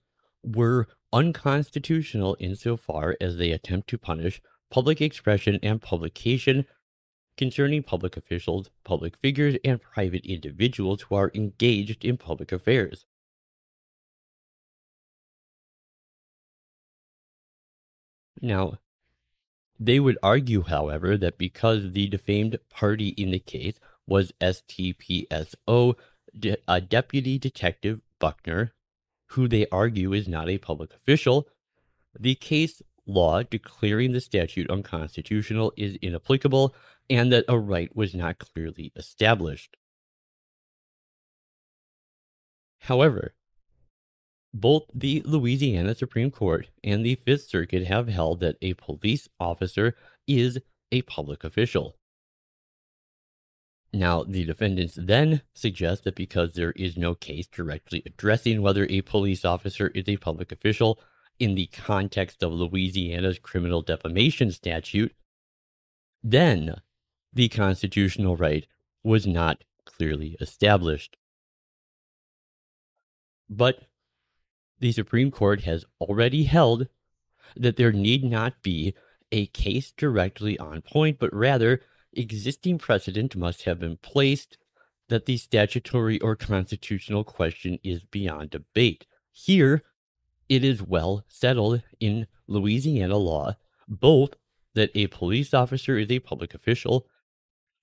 were 0.44 0.88
unconstitutional 1.12 2.36
insofar 2.40 3.16
as 3.22 3.38
they 3.38 3.52
attempt 3.52 3.90
to 3.90 3.98
punish 3.98 4.42
public 4.70 5.02
expression 5.02 5.60
and 5.62 5.82
publication 5.82 6.66
concerning 7.38 7.84
public 7.84 8.18
officials, 8.18 8.70
public 8.84 9.16
figures, 9.18 9.56
and 9.64 9.82
private 9.82 10.26
individuals 10.26 11.04
who 11.04 11.16
are 11.16 11.32
engaged 11.34 12.04
in 12.04 12.18
public 12.18 12.52
affairs. 12.52 13.06
Now, 18.44 18.80
they 19.80 20.02
would 20.02 20.18
argue, 20.22 20.64
however, 20.64 21.18
that 21.18 21.38
because 21.38 21.94
the 21.94 22.08
defamed 22.08 22.60
party 22.70 23.08
in 23.10 23.32
the 23.32 23.40
case 23.40 23.80
was 24.06 24.34
STPSO, 24.42 25.96
de- 26.38 26.58
a 26.68 26.82
deputy 26.82 27.40
detective 27.40 28.02
Buckner, 28.20 28.74
who 29.28 29.48
they 29.48 29.66
argue 29.72 30.12
is 30.12 30.28
not 30.28 30.50
a 30.50 30.58
public 30.58 30.94
official, 30.94 31.48
the 32.20 32.36
case 32.36 32.82
law 33.06 33.44
declaring 33.44 34.12
the 34.12 34.20
statute 34.20 34.70
unconstitutional 34.70 35.72
is 35.78 35.96
inapplicable 36.02 36.76
and 37.10 37.32
that 37.32 37.46
a 37.48 37.58
right 37.58 37.96
was 37.96 38.14
not 38.14 38.40
clearly 38.40 38.92
established. 38.98 39.78
However, 42.80 43.36
both 44.54 44.84
the 44.94 45.22
Louisiana 45.26 45.96
Supreme 45.96 46.30
Court 46.30 46.68
and 46.84 47.04
the 47.04 47.16
Fifth 47.16 47.48
Circuit 47.48 47.88
have 47.88 48.08
held 48.08 48.40
that 48.42 48.58
a 48.62 48.74
police 48.76 49.28
officer 49.40 49.96
is 50.28 50.60
a 50.92 51.02
public 51.04 51.44
official. 51.44 51.96
Now, 53.92 54.24
the 54.24 54.44
defendants 54.44 54.98
then 55.00 55.42
suggest 55.54 56.04
that 56.04 56.16
because 56.16 56.54
there 56.54 56.72
is 56.72 56.98
no 56.98 57.14
case 57.14 57.48
directly 57.48 58.02
addressing 58.06 58.62
whether 58.62 58.88
a 58.90 59.02
police 59.02 59.46
officer 59.46 59.88
is 59.90 60.08
a 60.08 60.18
public 60.18 60.52
official 60.52 61.00
in 61.40 61.56
the 61.56 61.68
context 61.68 62.42
of 62.44 62.54
Louisiana's 62.54 63.40
criminal 63.40 63.82
defamation 63.82 64.52
statute, 64.52 65.14
then 66.24 66.76
the 67.34 67.50
constitutional 67.50 68.36
right 68.36 68.66
was 69.04 69.28
not 69.28 69.64
clearly 69.86 70.38
established. 70.40 71.18
But 73.50 73.84
the 74.84 74.92
Supreme 74.92 75.32
Court 75.32 75.62
has 75.62 75.86
already 76.02 76.44
held 76.44 76.88
that 77.56 77.78
there 77.78 77.94
need 77.94 78.22
not 78.22 78.62
be 78.62 78.94
a 79.32 79.46
case 79.46 79.94
directly 79.96 80.60
on 80.60 80.82
point, 80.82 81.20
but 81.20 81.34
rather 81.34 81.80
existing 82.12 82.80
precedent 82.80 83.34
must 83.34 83.64
have 83.64 83.80
been 83.80 83.96
placed 83.96 84.58
that 85.08 85.26
the 85.26 85.38
statutory 85.38 86.20
or 86.20 86.36
constitutional 86.36 87.24
question 87.24 87.80
is 87.82 88.04
beyond 88.04 88.50
debate. 88.50 89.06
Here, 89.32 89.84
it 90.50 90.66
is 90.66 90.84
well 90.84 91.24
settled 91.30 91.82
in 92.02 92.28
Louisiana 92.48 93.16
law 93.16 93.56
both 93.88 94.32
that 94.76 94.92
a 94.96 95.08
police 95.08 95.54
officer 95.54 95.98
is 95.98 96.12
a 96.12 96.20
public 96.20 96.54
official 96.54 97.08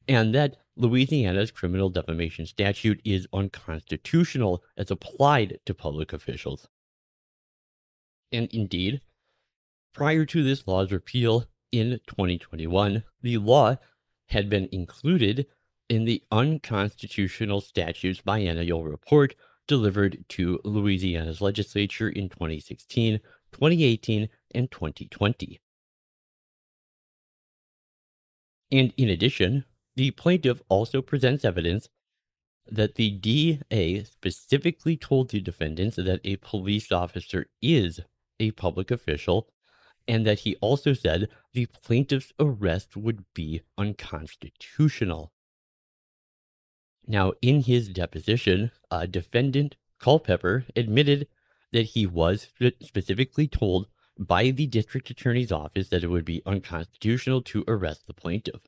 and 0.06 0.34
that 0.34 0.58
Louisiana's 0.76 1.50
criminal 1.50 1.88
defamation 1.88 2.44
statute 2.44 3.00
is 3.06 3.26
unconstitutional 3.32 4.62
as 4.76 4.90
applied 4.90 5.60
to 5.64 5.72
public 5.72 6.12
officials. 6.12 6.68
And 8.32 8.48
indeed, 8.52 9.00
prior 9.92 10.24
to 10.26 10.42
this 10.42 10.66
law's 10.66 10.92
repeal 10.92 11.46
in 11.72 12.00
2021, 12.06 13.04
the 13.22 13.38
law 13.38 13.76
had 14.28 14.48
been 14.48 14.68
included 14.70 15.46
in 15.88 16.04
the 16.04 16.22
unconstitutional 16.30 17.60
statutes 17.60 18.20
biennial 18.20 18.84
report 18.84 19.34
delivered 19.66 20.24
to 20.28 20.60
Louisiana's 20.64 21.40
legislature 21.40 22.08
in 22.08 22.28
2016, 22.28 23.20
2018, 23.52 24.28
and 24.54 24.70
2020. 24.70 25.60
And 28.72 28.92
in 28.96 29.08
addition, 29.08 29.64
the 29.96 30.12
plaintiff 30.12 30.62
also 30.68 31.02
presents 31.02 31.44
evidence 31.44 31.88
that 32.70 32.94
the 32.94 33.10
DA 33.10 34.04
specifically 34.04 34.96
told 34.96 35.30
the 35.30 35.40
defendants 35.40 35.96
that 35.96 36.20
a 36.24 36.36
police 36.36 36.92
officer 36.92 37.46
is 37.60 38.00
a 38.40 38.50
public 38.52 38.90
official 38.90 39.48
and 40.08 40.26
that 40.26 40.40
he 40.40 40.56
also 40.56 40.92
said 40.92 41.28
the 41.52 41.66
plaintiff's 41.66 42.32
arrest 42.40 42.96
would 42.96 43.24
be 43.34 43.62
unconstitutional. 43.78 45.32
Now, 47.06 47.32
in 47.40 47.62
his 47.62 47.88
deposition, 47.88 48.72
uh, 48.90 49.06
defendant 49.06 49.76
Culpepper 50.00 50.64
admitted 50.74 51.28
that 51.72 51.86
he 51.94 52.06
was 52.06 52.48
specifically 52.82 53.46
told 53.46 53.86
by 54.18 54.50
the 54.50 54.66
district 54.66 55.10
attorney's 55.10 55.52
office 55.52 55.88
that 55.88 56.02
it 56.02 56.08
would 56.08 56.24
be 56.24 56.42
unconstitutional 56.44 57.42
to 57.42 57.64
arrest 57.68 58.06
the 58.06 58.14
plaintiff. 58.14 58.62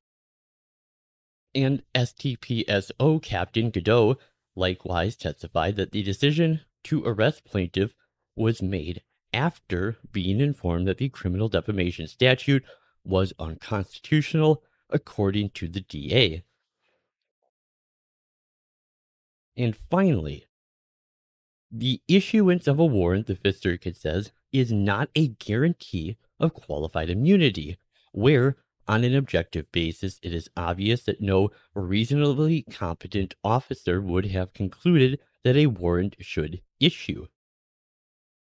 And 1.55 1.83
STPSO 1.95 3.23
Captain 3.23 3.71
Godot 3.71 4.17
likewise 4.55 5.17
testified 5.17 5.77
that 5.77 5.93
the 5.93 6.03
decision 6.03 6.61
to 6.85 7.05
arrest 7.05 7.45
plaintiff 7.45 7.95
was 8.37 8.63
made 8.63 9.03
after 9.33 9.99
being 10.13 10.41
informed 10.41 10.87
that 10.89 10.99
the 10.99 11.09
criminal 11.09 11.49
defamation 11.49 12.07
statute 12.07 12.65
was 13.05 13.33
unconstitutional 13.39 14.63
according 14.91 15.51
to 15.51 15.69
the 15.69 15.81
DA. 15.81 16.45
And 19.57 19.77
finally, 19.77 20.47
The 21.75 22.03
issuance 22.07 22.69
of 22.69 22.79
a 22.79 22.85
warrant, 22.85 23.27
the 23.27 23.35
Fifth 23.35 23.61
Circuit 23.63 23.97
says, 23.97 24.31
is 24.53 24.71
not 24.71 25.09
a 25.15 25.29
guarantee 25.29 26.19
of 26.39 26.53
qualified 26.53 27.09
immunity, 27.09 27.79
where, 28.13 28.57
on 28.87 29.05
an 29.05 29.15
objective 29.15 29.73
basis, 29.73 30.21
it 30.23 30.35
is 30.35 30.51
obvious 30.55 31.05
that 31.05 31.23
no 31.23 31.51
reasonably 31.75 32.63
competent 32.63 33.35
officer 33.43 34.03
would 34.03 34.27
have 34.27 34.53
concluded 34.53 35.19
that 35.45 35.57
a 35.57 35.67
warrant 35.67 36.17
should 36.21 36.61
issue. 36.79 37.27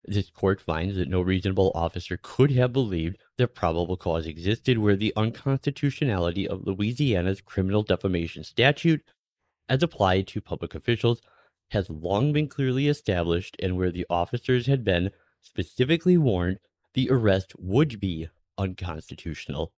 This 0.05 0.29
court 0.29 0.59
finds 0.59 0.97
that 0.97 1.07
no 1.07 1.21
reasonable 1.21 1.71
officer 1.73 2.19
could 2.21 2.51
have 2.51 2.73
believed 2.73 3.17
that 3.37 3.55
probable 3.55 3.95
cause 3.95 4.25
existed 4.25 4.77
where 4.77 4.97
the 4.97 5.13
unconstitutionality 5.15 6.47
of 6.47 6.67
Louisiana's 6.67 7.39
criminal 7.39 7.83
defamation 7.83 8.43
statute, 8.43 9.01
as 9.69 9.81
applied 9.81 10.27
to 10.27 10.41
public 10.41 10.75
officials, 10.75 11.21
has 11.71 11.89
long 11.89 12.33
been 12.33 12.49
clearly 12.49 12.89
established 12.89 13.55
and 13.59 13.77
where 13.77 13.91
the 13.91 14.05
officers 14.09 14.67
had 14.67 14.83
been 14.83 15.11
specifically 15.41 16.17
warned 16.17 16.59
the 16.93 17.09
arrest 17.09 17.53
would 17.57 17.99
be 17.99 18.27
unconstitutional. 18.57 19.71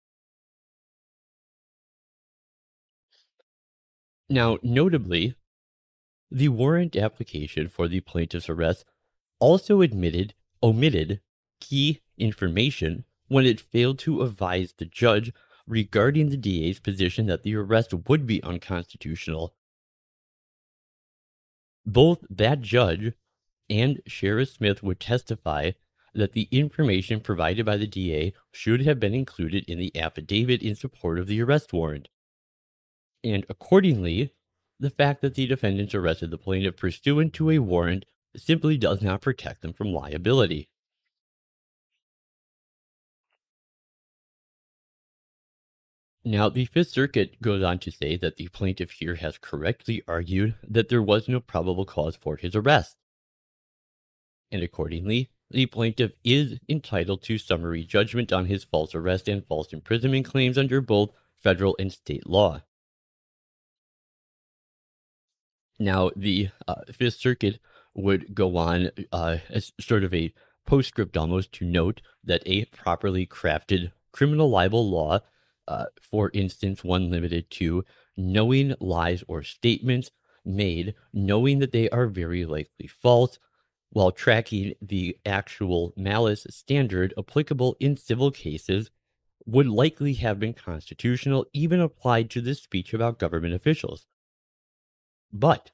Now, 4.28 4.58
notably, 4.62 5.34
the 6.30 6.48
warrant 6.48 6.96
application 6.96 7.68
for 7.68 7.88
the 7.88 8.00
plaintiff's 8.00 8.48
arrest 8.48 8.86
also 9.44 9.82
admitted 9.82 10.32
omitted 10.62 11.20
key 11.60 12.00
information 12.16 13.04
when 13.28 13.44
it 13.44 13.60
failed 13.60 13.98
to 13.98 14.22
advise 14.22 14.72
the 14.72 14.86
judge 14.86 15.34
regarding 15.66 16.30
the 16.30 16.38
DA's 16.38 16.80
position 16.80 17.26
that 17.26 17.42
the 17.42 17.54
arrest 17.54 17.92
would 18.08 18.26
be 18.26 18.42
unconstitutional. 18.42 19.54
Both 21.84 22.24
that 22.30 22.62
judge 22.62 23.12
and 23.68 24.00
Sheriff 24.06 24.48
Smith 24.48 24.82
would 24.82 24.98
testify 24.98 25.72
that 26.14 26.32
the 26.32 26.48
information 26.50 27.20
provided 27.20 27.66
by 27.66 27.76
the 27.76 27.86
DA 27.86 28.32
should 28.50 28.80
have 28.86 28.98
been 28.98 29.12
included 29.12 29.64
in 29.68 29.78
the 29.78 29.94
affidavit 29.94 30.62
in 30.62 30.74
support 30.74 31.18
of 31.18 31.26
the 31.26 31.42
arrest 31.42 31.70
warrant. 31.74 32.08
And 33.22 33.44
accordingly, 33.50 34.32
the 34.80 34.88
fact 34.88 35.20
that 35.20 35.34
the 35.34 35.46
defendants 35.46 35.94
arrested 35.94 36.30
the 36.30 36.38
plaintiff 36.38 36.76
pursuant 36.76 37.34
to 37.34 37.50
a 37.50 37.58
warrant 37.58 38.06
simply 38.36 38.76
does 38.76 39.02
not 39.02 39.20
protect 39.22 39.62
them 39.62 39.72
from 39.72 39.92
liability. 39.92 40.68
Now, 46.26 46.48
the 46.48 46.64
Fifth 46.64 46.88
Circuit 46.88 47.40
goes 47.42 47.62
on 47.62 47.78
to 47.80 47.90
say 47.90 48.16
that 48.16 48.36
the 48.36 48.48
plaintiff 48.48 48.92
here 48.92 49.16
has 49.16 49.36
correctly 49.36 50.02
argued 50.08 50.54
that 50.66 50.88
there 50.88 51.02
was 51.02 51.28
no 51.28 51.38
probable 51.38 51.84
cause 51.84 52.16
for 52.16 52.36
his 52.36 52.56
arrest. 52.56 52.96
And 54.50 54.62
accordingly, 54.62 55.30
the 55.50 55.66
plaintiff 55.66 56.12
is 56.24 56.58
entitled 56.66 57.22
to 57.24 57.36
summary 57.36 57.84
judgment 57.84 58.32
on 58.32 58.46
his 58.46 58.64
false 58.64 58.94
arrest 58.94 59.28
and 59.28 59.44
false 59.46 59.72
imprisonment 59.72 60.24
claims 60.24 60.56
under 60.56 60.80
both 60.80 61.10
federal 61.36 61.76
and 61.78 61.92
state 61.92 62.26
law. 62.26 62.62
Now, 65.78 66.10
the 66.16 66.48
uh, 66.66 66.82
Fifth 66.90 67.16
Circuit 67.16 67.60
would 67.94 68.34
go 68.34 68.56
on 68.56 68.90
uh, 69.12 69.38
as 69.50 69.72
sort 69.80 70.04
of 70.04 70.12
a 70.12 70.32
postscript 70.66 71.16
almost 71.16 71.52
to 71.52 71.64
note 71.64 72.00
that 72.24 72.42
a 72.46 72.64
properly 72.66 73.26
crafted 73.26 73.92
criminal 74.12 74.48
libel 74.48 74.88
law, 74.88 75.20
uh, 75.68 75.86
for 76.00 76.30
instance, 76.34 76.82
one 76.82 77.10
limited 77.10 77.50
to 77.50 77.84
knowing 78.16 78.74
lies 78.80 79.24
or 79.28 79.42
statements 79.42 80.10
made, 80.44 80.94
knowing 81.12 81.58
that 81.58 81.72
they 81.72 81.88
are 81.90 82.06
very 82.06 82.44
likely 82.44 82.86
false, 82.86 83.38
while 83.90 84.10
tracking 84.10 84.74
the 84.82 85.16
actual 85.24 85.92
malice 85.96 86.46
standard 86.50 87.14
applicable 87.16 87.76
in 87.78 87.96
civil 87.96 88.30
cases, 88.30 88.90
would 89.46 89.66
likely 89.66 90.14
have 90.14 90.40
been 90.40 90.54
constitutional, 90.54 91.46
even 91.52 91.80
applied 91.80 92.30
to 92.30 92.40
this 92.40 92.62
speech 92.62 92.94
about 92.94 93.18
government 93.18 93.54
officials. 93.54 94.06
But 95.32 95.70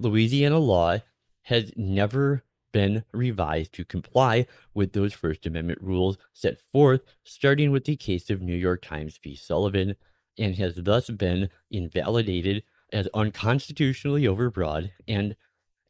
Louisiana 0.00 0.58
law 0.58 0.98
has 1.42 1.72
never 1.76 2.42
been 2.72 3.04
revised 3.12 3.72
to 3.74 3.84
comply 3.84 4.46
with 4.74 4.92
those 4.92 5.12
First 5.12 5.46
Amendment 5.46 5.80
rules 5.82 6.16
set 6.32 6.60
forth, 6.72 7.02
starting 7.24 7.70
with 7.70 7.84
the 7.84 7.96
case 7.96 8.30
of 8.30 8.40
New 8.40 8.54
York 8.54 8.82
Times 8.82 9.18
v. 9.22 9.34
Sullivan, 9.34 9.96
and 10.38 10.56
has 10.56 10.76
thus 10.76 11.10
been 11.10 11.50
invalidated 11.70 12.62
as 12.92 13.08
unconstitutionally 13.12 14.22
overbroad 14.22 14.90
and 15.06 15.36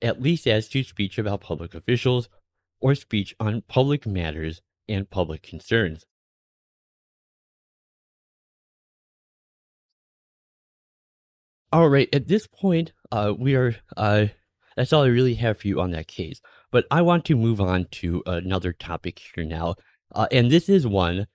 at 0.02 0.20
least 0.20 0.46
as 0.46 0.68
to 0.68 0.82
speech 0.82 1.18
about 1.18 1.40
public 1.40 1.74
officials 1.74 2.28
or 2.80 2.94
speech 2.94 3.34
on 3.38 3.62
public 3.62 4.06
matters 4.06 4.62
and 4.88 5.10
public 5.10 5.42
concerns. 5.42 6.04
All 11.72 11.88
right, 11.88 12.08
at 12.12 12.26
this 12.26 12.48
point, 12.48 12.92
uh, 13.12 13.32
we 13.38 13.54
are, 13.54 13.76
uh, 13.96 14.26
that's 14.76 14.92
all 14.92 15.04
I 15.04 15.08
really 15.08 15.34
have 15.34 15.60
for 15.60 15.68
you 15.68 15.80
on 15.80 15.92
that 15.92 16.08
case. 16.08 16.40
But 16.72 16.86
I 16.90 17.02
want 17.02 17.24
to 17.26 17.36
move 17.36 17.60
on 17.60 17.86
to 17.92 18.22
another 18.26 18.72
topic 18.72 19.20
here 19.34 19.44
now. 19.44 19.76
Uh, 20.12 20.26
and 20.32 20.50
this 20.50 20.68
is 20.68 20.86
one 20.86 21.28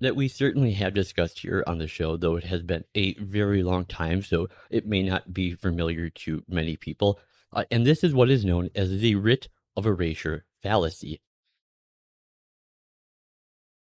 that 0.00 0.16
we 0.16 0.28
certainly 0.28 0.72
have 0.72 0.92
discussed 0.92 1.38
here 1.38 1.64
on 1.66 1.78
the 1.78 1.86
show, 1.86 2.16
though 2.16 2.36
it 2.36 2.44
has 2.44 2.62
been 2.62 2.84
a 2.94 3.14
very 3.14 3.62
long 3.62 3.86
time, 3.86 4.20
so 4.20 4.48
it 4.68 4.86
may 4.86 5.02
not 5.02 5.32
be 5.32 5.54
familiar 5.54 6.10
to 6.10 6.42
many 6.46 6.76
people. 6.76 7.18
Uh, 7.52 7.64
and 7.70 7.86
this 7.86 8.04
is 8.04 8.12
what 8.12 8.30
is 8.30 8.44
known 8.44 8.68
as 8.74 8.98
the 8.98 9.14
writ 9.14 9.48
of 9.76 9.86
erasure 9.86 10.44
fallacy. 10.62 11.22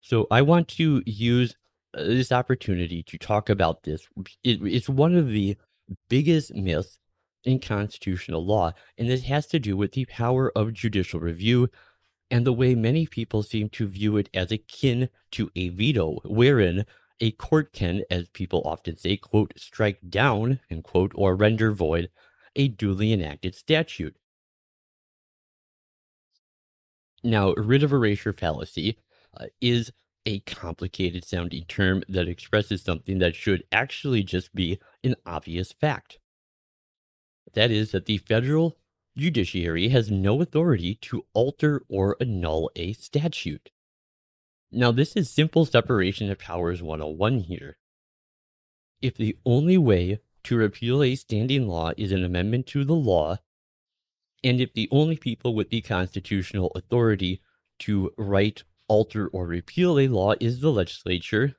So 0.00 0.26
I 0.30 0.42
want 0.42 0.68
to 0.68 1.02
use 1.06 1.56
this 1.96 2.32
opportunity 2.32 3.02
to 3.04 3.18
talk 3.18 3.48
about 3.48 3.82
this. 3.82 4.08
It, 4.42 4.60
it's 4.62 4.88
one 4.88 5.14
of 5.16 5.28
the 5.28 5.56
biggest 6.08 6.54
myths 6.54 6.98
in 7.44 7.58
constitutional 7.60 8.44
law, 8.44 8.72
and 8.98 9.08
this 9.08 9.24
has 9.24 9.46
to 9.48 9.58
do 9.58 9.76
with 9.76 9.92
the 9.92 10.06
power 10.06 10.50
of 10.56 10.72
judicial 10.72 11.20
review 11.20 11.68
and 12.30 12.46
the 12.46 12.52
way 12.52 12.74
many 12.74 13.06
people 13.06 13.42
seem 13.42 13.68
to 13.68 13.86
view 13.86 14.16
it 14.16 14.30
as 14.34 14.50
akin 14.50 15.08
to 15.32 15.50
a 15.54 15.68
veto, 15.68 16.20
wherein 16.24 16.84
a 17.20 17.30
court 17.32 17.72
can, 17.72 18.02
as 18.10 18.28
people 18.30 18.62
often 18.64 18.96
say, 18.96 19.16
quote, 19.16 19.52
strike 19.56 19.98
down, 20.08 20.58
end 20.70 20.84
quote, 20.84 21.12
or 21.14 21.36
render 21.36 21.70
void 21.70 22.10
a 22.56 22.68
duly 22.68 23.12
enacted 23.12 23.54
statute. 23.54 24.16
Now, 27.22 27.54
writ 27.54 27.82
of 27.82 27.92
erasure 27.92 28.32
fallacy 28.32 28.98
uh, 29.36 29.46
is 29.60 29.92
a 30.26 30.40
complicated 30.40 31.24
sounding 31.24 31.64
term 31.64 32.02
that 32.08 32.28
expresses 32.28 32.82
something 32.82 33.18
that 33.18 33.34
should 33.34 33.64
actually 33.70 34.22
just 34.22 34.54
be 34.54 34.78
an 35.02 35.14
obvious 35.26 35.72
fact. 35.72 36.18
That 37.52 37.70
is, 37.70 37.92
that 37.92 38.06
the 38.06 38.18
federal 38.18 38.78
judiciary 39.16 39.88
has 39.88 40.10
no 40.10 40.40
authority 40.40 40.96
to 41.02 41.24
alter 41.34 41.82
or 41.88 42.16
annul 42.20 42.70
a 42.74 42.92
statute. 42.94 43.70
Now, 44.72 44.90
this 44.90 45.14
is 45.14 45.30
simple 45.30 45.64
separation 45.64 46.30
of 46.30 46.38
powers 46.38 46.82
101 46.82 47.40
here. 47.40 47.76
If 49.00 49.16
the 49.16 49.36
only 49.44 49.78
way 49.78 50.18
to 50.44 50.56
repeal 50.56 51.02
a 51.02 51.14
standing 51.14 51.68
law 51.68 51.92
is 51.96 52.10
an 52.10 52.24
amendment 52.24 52.66
to 52.68 52.84
the 52.84 52.94
law, 52.94 53.38
and 54.42 54.60
if 54.60 54.72
the 54.72 54.88
only 54.90 55.16
people 55.16 55.54
with 55.54 55.70
the 55.70 55.80
constitutional 55.80 56.72
authority 56.74 57.40
to 57.80 58.12
write, 58.18 58.64
alter, 58.88 59.28
or 59.28 59.46
repeal 59.46 59.98
a 59.98 60.08
law 60.08 60.34
is 60.40 60.60
the 60.60 60.72
legislature, 60.72 61.54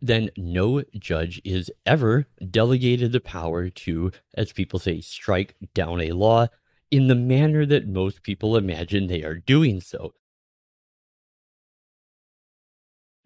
then 0.00 0.30
no 0.36 0.82
judge 0.98 1.40
is 1.44 1.70
ever 1.84 2.26
delegated 2.50 3.12
the 3.12 3.20
power 3.20 3.68
to, 3.68 4.12
as 4.34 4.52
people 4.52 4.78
say, 4.78 5.00
strike 5.00 5.56
down 5.74 6.00
a 6.00 6.12
law 6.12 6.46
in 6.90 7.06
the 7.06 7.14
manner 7.14 7.66
that 7.66 7.86
most 7.86 8.22
people 8.22 8.56
imagine 8.56 9.06
they 9.06 9.22
are 9.22 9.36
doing 9.36 9.80
so. 9.80 10.14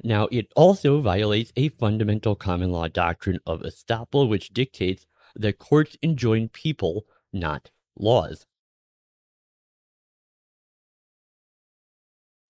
Now, 0.03 0.29
it 0.31 0.49
also 0.55 1.01
violates 1.01 1.53
a 1.57 1.71
fundamental 1.71 2.35
common 2.35 2.73
law 2.73 2.89
doctrine 2.89 3.39
of 3.47 3.63
estoppel, 3.63 4.29
which 4.29 4.53
dictates 4.53 5.07
that 5.35 5.59
courts 5.59 5.97
enjoin 6.03 6.49
people, 6.49 7.07
not 7.33 7.71
laws. 7.97 8.47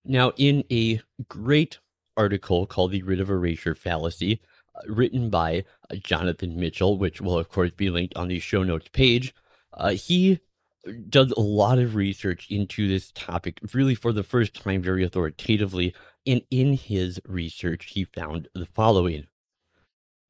Now, 0.04 0.32
in 0.36 0.64
a 0.70 1.00
great 1.28 1.78
article 2.16 2.66
called 2.66 2.92
The 2.92 3.02
Writ 3.02 3.20
of 3.20 3.30
Erasure 3.30 3.74
Fallacy, 3.74 4.40
uh, 4.74 4.92
written 4.92 5.30
by 5.30 5.64
uh, 5.90 5.96
Jonathan 5.96 6.58
Mitchell, 6.58 6.98
which 6.98 7.20
will, 7.20 7.38
of 7.38 7.48
course, 7.48 7.70
be 7.70 7.90
linked 7.90 8.16
on 8.16 8.28
the 8.28 8.38
show 8.38 8.62
notes 8.62 8.88
page. 8.92 9.34
Uh, 9.72 9.90
he 9.90 10.40
does 11.08 11.32
a 11.32 11.40
lot 11.40 11.78
of 11.78 11.94
research 11.94 12.46
into 12.50 12.86
this 12.86 13.10
topic, 13.12 13.58
really 13.72 13.94
for 13.94 14.12
the 14.12 14.22
first 14.22 14.54
time, 14.54 14.82
very 14.82 15.02
authoritatively. 15.02 15.94
And 16.26 16.42
in 16.50 16.74
his 16.74 17.20
research, 17.26 17.92
he 17.94 18.04
found 18.04 18.48
the 18.54 18.66
following 18.66 19.26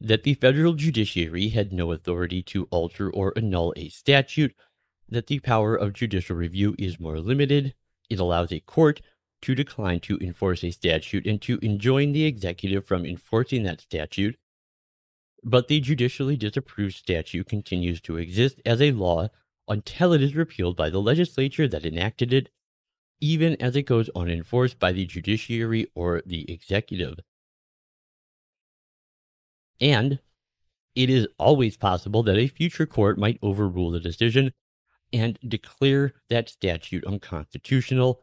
that 0.01 0.23
the 0.23 0.35
federal 0.35 0.75
judiciary 0.75 1.49
had 1.49 1.73
no 1.73 1.91
authority 1.93 2.43
to 2.43 2.69
alter 2.71 3.11
or 3.11 3.33
annul 3.37 3.73
a 3.77 3.89
statute, 3.89 4.55
that 5.09 5.27
the 5.27 5.41
power 5.41 5.75
of 5.75 5.93
judicial 5.93 6.37
review 6.37 6.75
is 6.79 7.01
more 7.01 7.19
limited, 7.19 7.75
it 8.11 8.21
allows 8.21 8.53
a 8.53 8.61
court 8.61 9.01
to 9.45 9.55
decline 9.55 10.01
to 10.01 10.19
enforce 10.19 10.65
a 10.65 10.71
statute 10.71 11.27
and 11.27 11.41
to 11.43 11.59
enjoin 11.63 12.13
the 12.13 12.25
executive 12.25 12.87
from 12.87 13.05
enforcing 13.05 13.63
that 13.63 13.81
statute, 13.81 14.37
but 15.43 15.69
the 15.69 15.81
judicially 15.81 16.37
disapproved 16.37 16.95
statute 16.95 17.47
continues 17.47 18.01
to 18.01 18.17
exist 18.17 18.61
as 18.65 18.81
a 18.81 18.93
law 18.93 19.29
until 19.69 20.13
it 20.13 20.23
is 20.23 20.35
repealed 20.35 20.77
by 20.77 20.91
the 20.91 21.01
legislature 21.01 21.69
that 21.69 21.85
enacted 21.85 22.33
it, 22.33 22.51
even 23.21 23.55
as 23.61 23.77
it 23.77 23.83
goes 23.83 24.11
unenforced 24.15 24.79
by 24.79 24.93
the 24.93 25.05
judiciary 25.05 25.87
or 25.95 26.23
the 26.25 26.51
executive. 26.51 27.19
And 29.81 30.21
it 30.95 31.11
is 31.11 31.27
always 31.39 31.77
possible 31.77 32.23
that 32.23 32.39
a 32.39 32.47
future 32.47 32.87
court 32.87 33.19
might 33.19 33.39
overrule 33.43 33.91
the 33.91 34.01
decision 34.01 34.53
and 35.13 35.39
declare 35.47 36.15
that 36.31 36.49
statute 36.49 37.05
unconstitutional, 37.05 38.23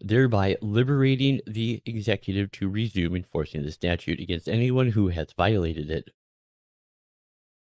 thereby 0.00 0.56
liberating 0.60 1.40
the 1.46 1.82
executive 1.84 2.50
to 2.52 2.68
resume 2.68 3.14
enforcing 3.14 3.62
the 3.62 3.72
statute 3.72 4.20
against 4.20 4.48
anyone 4.48 4.88
who 4.88 5.08
has 5.08 5.32
violated 5.36 5.90
it. 5.90 6.10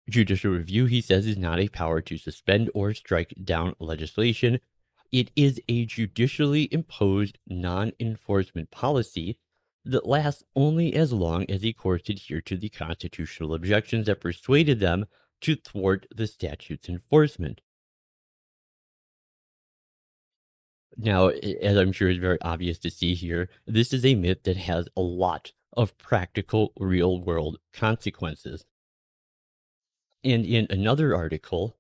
Judicial 0.09 0.53
review, 0.53 0.87
he 0.87 1.01
says, 1.01 1.27
is 1.27 1.37
not 1.37 1.61
a 1.61 1.69
power 1.69 2.01
to 2.01 2.19
suspend 2.19 2.71
or 2.75 2.93
strike 2.93 3.35
down 3.43 3.75
legislation. 3.79 4.59
It 5.13 5.31
is 5.37 5.61
a 5.69 5.85
judicially 5.85 6.69
imposed 6.73 7.39
non 7.47 7.93
enforcement 8.01 8.71
policy 8.71 9.39
that 9.85 10.07
lasts 10.07 10.43
only 10.55 10.95
as 10.95 11.13
long 11.13 11.49
as 11.51 11.61
the 11.61 11.73
courts 11.73 12.09
adhere 12.09 12.41
to 12.43 12.57
the 12.57 12.69
constitutional 12.69 13.55
objections 13.55 14.07
that 14.07 14.21
persuaded 14.21 14.81
them 14.81 15.07
to 15.41 15.57
thwart 15.57 16.07
the 16.15 16.27
statute's 16.27 16.89
enforcement. 16.89 17.61
Now, 20.97 21.29
as 21.29 21.77
I'm 21.77 21.93
sure 21.93 22.11
is 22.11 22.19
very 22.19 22.41
obvious 22.43 22.79
to 22.81 22.91
see 22.91 23.15
here, 23.15 23.49
this 23.67 23.93
is 23.93 24.05
a 24.05 24.15
myth 24.15 24.43
that 24.45 24.57
has 24.57 24.89
a 24.97 25.01
lot 25.01 25.53
of 25.73 25.97
practical, 25.99 26.73
real 26.79 27.21
world 27.21 27.59
consequences. 27.73 28.65
And 30.23 30.45
in 30.45 30.67
another 30.71 31.17
article 31.17 31.77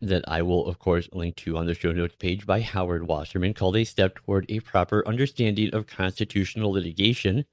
that 0.00 0.24
I 0.26 0.42
will, 0.42 0.66
of 0.66 0.78
course, 0.78 1.08
link 1.12 1.36
to 1.36 1.56
on 1.56 1.66
the 1.66 1.74
show 1.74 1.92
notes 1.92 2.16
page 2.18 2.46
by 2.46 2.60
Howard 2.60 3.06
Wasserman 3.06 3.54
called 3.54 3.76
A 3.76 3.84
Step 3.84 4.16
Toward 4.16 4.46
a 4.48 4.60
Proper 4.60 5.06
Understanding 5.06 5.70
of 5.74 5.86
Constitutional 5.86 6.72
Litigation, 6.72 7.44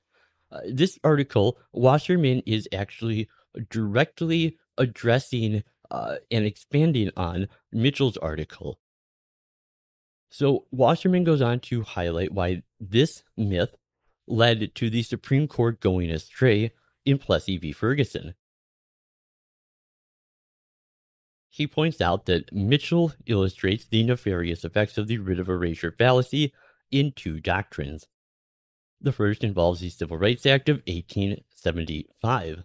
uh, 0.51 0.59
this 0.67 0.99
article, 1.03 1.57
Wasserman 1.71 2.41
is 2.45 2.67
actually 2.73 3.29
directly 3.69 4.57
addressing 4.77 5.63
uh, 5.89 6.15
and 6.29 6.45
expanding 6.45 7.11
on 7.15 7.47
Mitchell's 7.71 8.17
article. 8.17 8.79
So 10.31 10.65
Wasserman 10.71 11.25
goes 11.25 11.41
on 11.41 11.59
to 11.59 11.83
highlight 11.83 12.31
why 12.31 12.63
this 12.79 13.23
myth 13.35 13.75
led 14.27 14.73
to 14.75 14.89
the 14.89 15.03
Supreme 15.03 15.45
Court 15.45 15.81
going 15.81 16.09
astray 16.09 16.71
in 17.05 17.17
Plessy 17.17 17.57
v. 17.57 17.73
Ferguson. 17.73 18.33
He 21.49 21.67
points 21.67 21.99
out 21.99 22.27
that 22.27 22.53
Mitchell 22.53 23.11
illustrates 23.25 23.85
the 23.85 24.03
nefarious 24.03 24.63
effects 24.63 24.97
of 24.97 25.07
the 25.07 25.17
writ 25.17 25.37
of 25.37 25.49
erasure 25.49 25.91
fallacy 25.91 26.53
in 26.91 27.11
two 27.11 27.41
doctrines. 27.41 28.07
The 29.01 29.11
first 29.11 29.43
involves 29.43 29.81
the 29.81 29.89
Civil 29.89 30.17
Rights 30.17 30.45
Act 30.45 30.69
of 30.69 30.77
1875. 30.87 32.63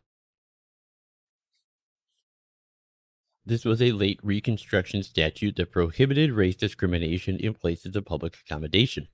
This 3.49 3.65
was 3.65 3.81
a 3.81 3.93
late 3.93 4.19
Reconstruction 4.25 5.05
statute 5.05 5.55
that 5.55 5.71
prohibited 5.71 6.33
race 6.33 6.57
discrimination 6.57 7.39
in 7.39 7.55
places 7.55 7.95
of 7.95 8.05
public 8.05 8.37
accommodation. 8.45 9.07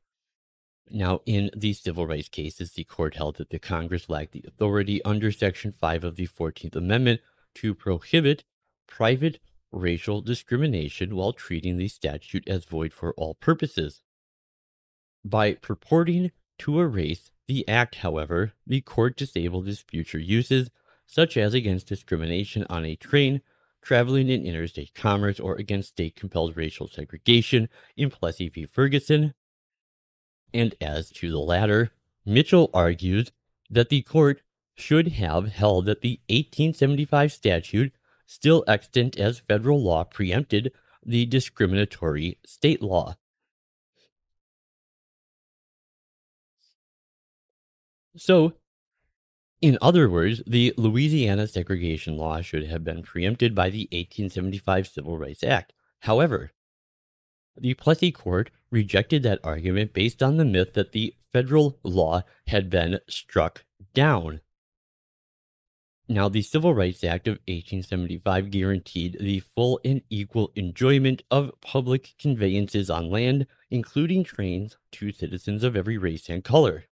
Now, 0.91 1.21
in 1.27 1.51
the 1.55 1.75
civil 1.75 2.07
rights 2.07 2.31
cases, 2.31 2.73
the 2.73 2.85
court 2.85 3.17
held 3.17 3.37
that 3.37 3.51
the 3.51 3.59
Congress 3.59 4.09
lacked 4.09 4.33
the 4.33 4.45
authority 4.49 5.05
under 5.05 5.31
Section 5.31 5.71
5 5.71 6.03
of 6.03 6.17
the 6.17 6.27
14th 6.27 6.75
Amendment 6.75 7.21
to 7.57 7.75
prohibit 7.75 8.45
private 8.87 9.39
racial 9.71 10.23
discrimination 10.23 11.15
while 11.15 11.35
treating 11.35 11.77
the 11.77 11.89
statute 11.89 12.49
as 12.49 12.65
void 12.65 12.95
for 12.95 13.13
all 13.19 13.35
purposes. 13.35 14.03
By 15.23 15.55
purporting 15.55 16.33
to 16.61 16.81
erase 16.81 17.31
the 17.47 17.69
act, 17.69 17.97
however, 17.97 18.53
the 18.67 18.81
court 18.81 19.19
disabled 19.19 19.69
its 19.69 19.81
future 19.81 20.19
uses, 20.19 20.71
such 21.07 21.37
as 21.37 21.53
against 21.53 21.87
discrimination 21.87 22.65
on 22.71 22.87
a 22.87 22.97
train, 22.97 23.43
traveling 23.83 24.29
in 24.29 24.47
interstate 24.47 24.95
commerce, 24.95 25.39
or 25.41 25.57
against 25.57 25.91
state 25.91 26.17
compelled 26.17 26.57
racial 26.57 26.89
segregation 26.89 27.69
in 27.97 28.11
Plessy 28.11 28.49
v. 28.49 28.65
Ferguson. 28.65 29.35
And 30.55 30.75
as 30.81 31.11
to 31.11 31.31
the 31.31 31.39
latter, 31.39 31.91
Mitchell 32.25 32.71
argues 32.73 33.33
that 33.69 33.89
the 33.89 34.03
court 34.03 34.43
should 34.75 35.09
have 35.09 35.49
held 35.49 35.87
that 35.87 36.01
the 36.01 36.21
1875 36.29 37.33
statute 37.33 37.93
still 38.27 38.65
extant 38.67 39.19
as 39.19 39.41
federal 39.41 39.83
law 39.83 40.05
preempted 40.05 40.73
the 41.05 41.27
discriminatory 41.27 42.39
state 42.47 42.83
law. 42.83 43.17
So, 48.17 48.55
in 49.63 49.79
other 49.81 50.11
words, 50.11 50.43
the 50.45 50.75
Louisiana 50.77 51.47
segregation 51.47 52.17
law 52.17 52.41
should 52.41 52.67
have 52.67 52.83
been 52.83 53.03
preempted 53.03 53.55
by 53.55 53.71
the 53.71 53.89
1875 53.93 54.89
Civil 54.89 55.17
Rights 55.17 55.45
Act. 55.45 55.73
However, 56.01 56.51
the 57.57 57.75
Plessy 57.75 58.11
court 58.11 58.51
rejected 58.73 59.23
that 59.23 59.39
argument 59.45 59.93
based 59.93 60.21
on 60.21 60.37
the 60.37 60.45
myth 60.45 60.75
that 60.75 60.91
the 60.91 61.15
federal 61.33 61.79
law 61.85 62.23
had 62.49 62.69
been 62.69 62.99
struck 63.09 63.65
down. 63.95 64.41
Now, 66.09 66.29
the 66.29 66.43
Civil 66.43 66.75
Rights 66.75 67.05
Act 67.05 67.29
of 67.29 67.35
1875 67.47 68.51
guaranteed 68.51 69.17
the 69.21 69.41
full 69.41 69.81
and 69.85 70.03
equal 70.11 70.51
enjoyment 70.57 71.23
of 71.31 71.53
public 71.61 72.15
conveyances 72.19 72.91
on 72.91 73.11
land, 73.11 73.47
including 73.71 74.25
trains, 74.25 74.77
to 74.93 75.13
citizens 75.13 75.63
of 75.63 75.77
every 75.77 75.97
race 75.97 76.29
and 76.29 76.43
color. 76.43 76.87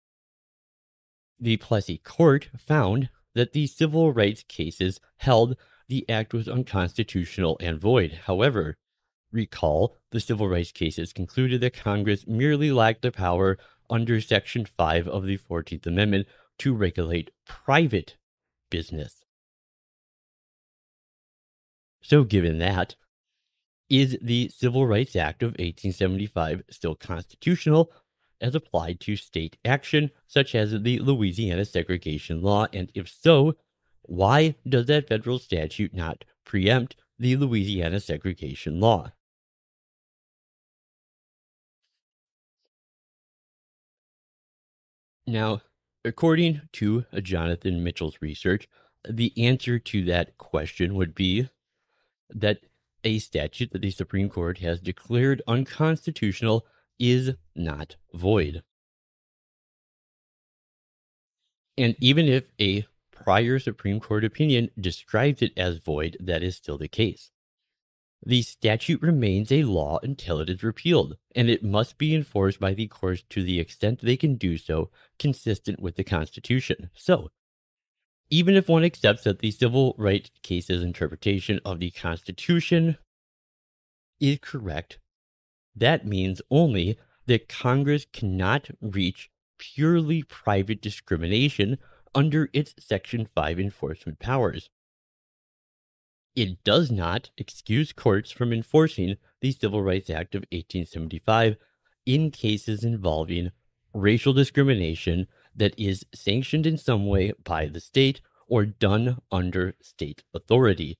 The 1.39 1.57
Plessy 1.57 1.97
court 1.97 2.49
found 2.57 3.09
that 3.33 3.53
the 3.53 3.67
civil 3.67 4.11
rights 4.11 4.43
cases 4.47 4.99
held 5.17 5.55
the 5.87 6.07
act 6.09 6.33
was 6.33 6.47
unconstitutional 6.47 7.57
and 7.61 7.79
void. 7.79 8.19
However, 8.25 8.75
recall 9.31 9.97
the 10.11 10.19
civil 10.19 10.49
rights 10.49 10.71
cases 10.71 11.13
concluded 11.13 11.61
that 11.61 11.73
Congress 11.73 12.27
merely 12.27 12.71
lacked 12.71 13.01
the 13.01 13.11
power 13.11 13.57
under 13.89 14.21
Section 14.21 14.65
5 14.65 15.07
of 15.07 15.25
the 15.25 15.37
14th 15.37 15.87
Amendment 15.87 16.27
to 16.59 16.73
regulate 16.73 17.31
private 17.47 18.17
business. 18.69 19.23
So, 22.01 22.23
given 22.23 22.59
that, 22.59 22.95
is 23.89 24.17
the 24.21 24.49
Civil 24.49 24.85
Rights 24.85 25.15
Act 25.15 25.41
of 25.41 25.51
1875 25.51 26.63
still 26.69 26.95
constitutional 26.95 27.91
as 28.41 28.55
applied 28.55 28.99
to 29.01 29.15
state 29.15 29.57
action, 29.65 30.11
such 30.27 30.55
as 30.55 30.71
the 30.81 30.99
Louisiana 30.99 31.65
segregation 31.65 32.41
law? 32.41 32.67
And 32.73 32.91
if 32.93 33.09
so, 33.09 33.55
why 34.03 34.55
does 34.67 34.87
that 34.87 35.07
federal 35.07 35.39
statute 35.39 35.93
not 35.93 36.25
preempt 36.45 36.95
the 37.17 37.35
Louisiana 37.35 37.99
segregation 37.99 38.79
law? 38.79 39.11
Now, 45.27 45.61
according 46.03 46.61
to 46.73 47.05
Jonathan 47.21 47.83
Mitchell's 47.83 48.17
research, 48.19 48.67
the 49.07 49.31
answer 49.37 49.77
to 49.77 50.03
that 50.05 50.37
question 50.39 50.95
would 50.95 51.13
be 51.13 51.49
that 52.31 52.61
a 53.03 53.19
statute 53.19 53.71
that 53.71 53.81
the 53.81 53.91
Supreme 53.91 54.29
Court 54.29 54.57
has 54.59 54.81
declared 54.81 55.41
unconstitutional 55.47 56.65
is 56.99 57.35
not 57.55 57.95
void. 58.13 58.63
And 61.77 61.95
even 61.99 62.27
if 62.27 62.43
a 62.59 62.85
prior 63.11 63.59
Supreme 63.59 63.99
Court 63.99 64.25
opinion 64.25 64.69
describes 64.79 65.41
it 65.41 65.53
as 65.57 65.77
void, 65.77 66.17
that 66.19 66.43
is 66.43 66.55
still 66.55 66.77
the 66.77 66.87
case. 66.87 67.31
The 68.25 68.41
statute 68.41 69.01
remains 69.01 69.49
a 69.49 69.63
law 69.63 69.99
until 70.03 70.41
it 70.41 70.49
is 70.49 70.61
repealed, 70.61 71.15
and 71.35 71.49
it 71.49 71.63
must 71.63 71.97
be 71.97 72.13
enforced 72.13 72.59
by 72.59 72.73
the 72.73 72.87
courts 72.87 73.23
to 73.29 73.43
the 73.43 73.59
extent 73.59 74.01
they 74.01 74.17
can 74.17 74.35
do 74.35 74.57
so 74.57 74.89
consistent 75.17 75.79
with 75.79 75.95
the 75.95 76.03
Constitution. 76.03 76.89
So, 76.93 77.29
even 78.29 78.55
if 78.55 78.67
one 78.67 78.83
accepts 78.83 79.23
that 79.23 79.39
the 79.39 79.51
civil 79.51 79.95
rights 79.97 80.31
case's 80.43 80.83
interpretation 80.83 81.61
of 81.63 81.79
the 81.79 81.91
Constitution 81.91 82.97
is 84.19 84.39
correct, 84.41 84.99
that 85.79 86.05
means 86.05 86.41
only 86.49 86.97
that 87.25 87.49
Congress 87.49 88.05
cannot 88.11 88.69
reach 88.81 89.29
purely 89.57 90.23
private 90.23 90.81
discrimination 90.81 91.77
under 92.15 92.49
its 92.53 92.73
Section 92.79 93.27
5 93.35 93.59
enforcement 93.59 94.19
powers. 94.19 94.69
It 96.35 96.63
does 96.63 96.89
not 96.89 97.31
excuse 97.37 97.91
courts 97.91 98.31
from 98.31 98.53
enforcing 98.53 99.17
the 99.41 99.51
Civil 99.51 99.83
Rights 99.83 100.09
Act 100.09 100.35
of 100.35 100.41
1875 100.51 101.57
in 102.05 102.31
cases 102.31 102.83
involving 102.83 103.51
racial 103.93 104.33
discrimination 104.33 105.27
that 105.55 105.77
is 105.77 106.05
sanctioned 106.13 106.65
in 106.65 106.77
some 106.77 107.07
way 107.07 107.33
by 107.43 107.65
the 107.67 107.79
state 107.79 108.21
or 108.47 108.65
done 108.65 109.19
under 109.31 109.75
state 109.81 110.23
authority. 110.33 110.97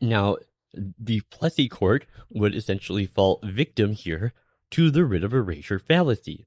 Now, 0.00 0.36
the 0.98 1.20
Plessy 1.30 1.68
court 1.68 2.06
would 2.30 2.54
essentially 2.54 3.06
fall 3.06 3.40
victim 3.42 3.92
here 3.92 4.32
to 4.70 4.90
the 4.90 5.04
writ 5.04 5.24
of 5.24 5.32
erasure 5.32 5.78
fallacy. 5.78 6.46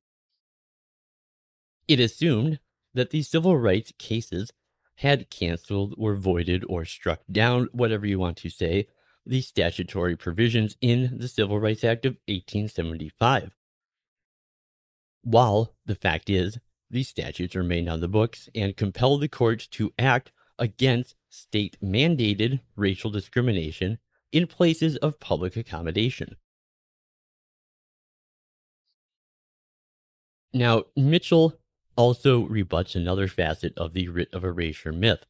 It 1.88 2.00
assumed 2.00 2.60
that 2.94 3.12
the 3.12 3.22
civil 3.22 3.58
rights 3.58 3.94
cases 3.98 4.52
had 4.96 5.30
canceled 5.30 5.94
or 5.98 6.16
voided 6.16 6.66
or 6.68 6.84
struck 6.84 7.22
down, 7.32 7.70
whatever 7.72 8.06
you 8.06 8.20
want 8.20 8.38
to 8.38 8.50
say, 8.50 8.88
the 9.26 9.42
statutory 9.42 10.16
provisions 10.16 10.76
in 10.82 11.18
the 11.20 11.28
Civil 11.28 11.60
Rights 11.60 11.84
Act 11.84 12.06
of 12.06 12.14
1875. 12.28 13.52
While 15.22 15.76
the 15.86 15.96
fact 15.96 16.30
is, 16.30 16.58
these 16.90 17.10
statutes 17.10 17.56
remained 17.56 17.90
on 17.90 18.00
the 18.00 18.08
books 18.08 18.50
and 18.56 18.78
compelled 18.78 19.22
the 19.22 19.28
courts 19.28 19.68
to 19.68 19.94
act 20.00 20.32
against 20.58 21.16
state 21.30 21.78
mandated 21.84 22.62
racial 22.76 23.12
discrimination 23.12 24.00
in 24.32 24.48
places 24.48 24.98
of 24.98 25.20
public 25.20 25.56
accommodation. 25.56 26.36
Now, 30.54 30.86
Mitchell 30.96 31.60
also 31.96 32.42
rebuts 32.42 32.96
another 32.96 33.28
facet 33.28 33.74
of 33.78 33.94
the 33.94 34.08
writ 34.08 34.30
of 34.34 34.44
erasure 34.44 34.92
myth, 34.92 35.26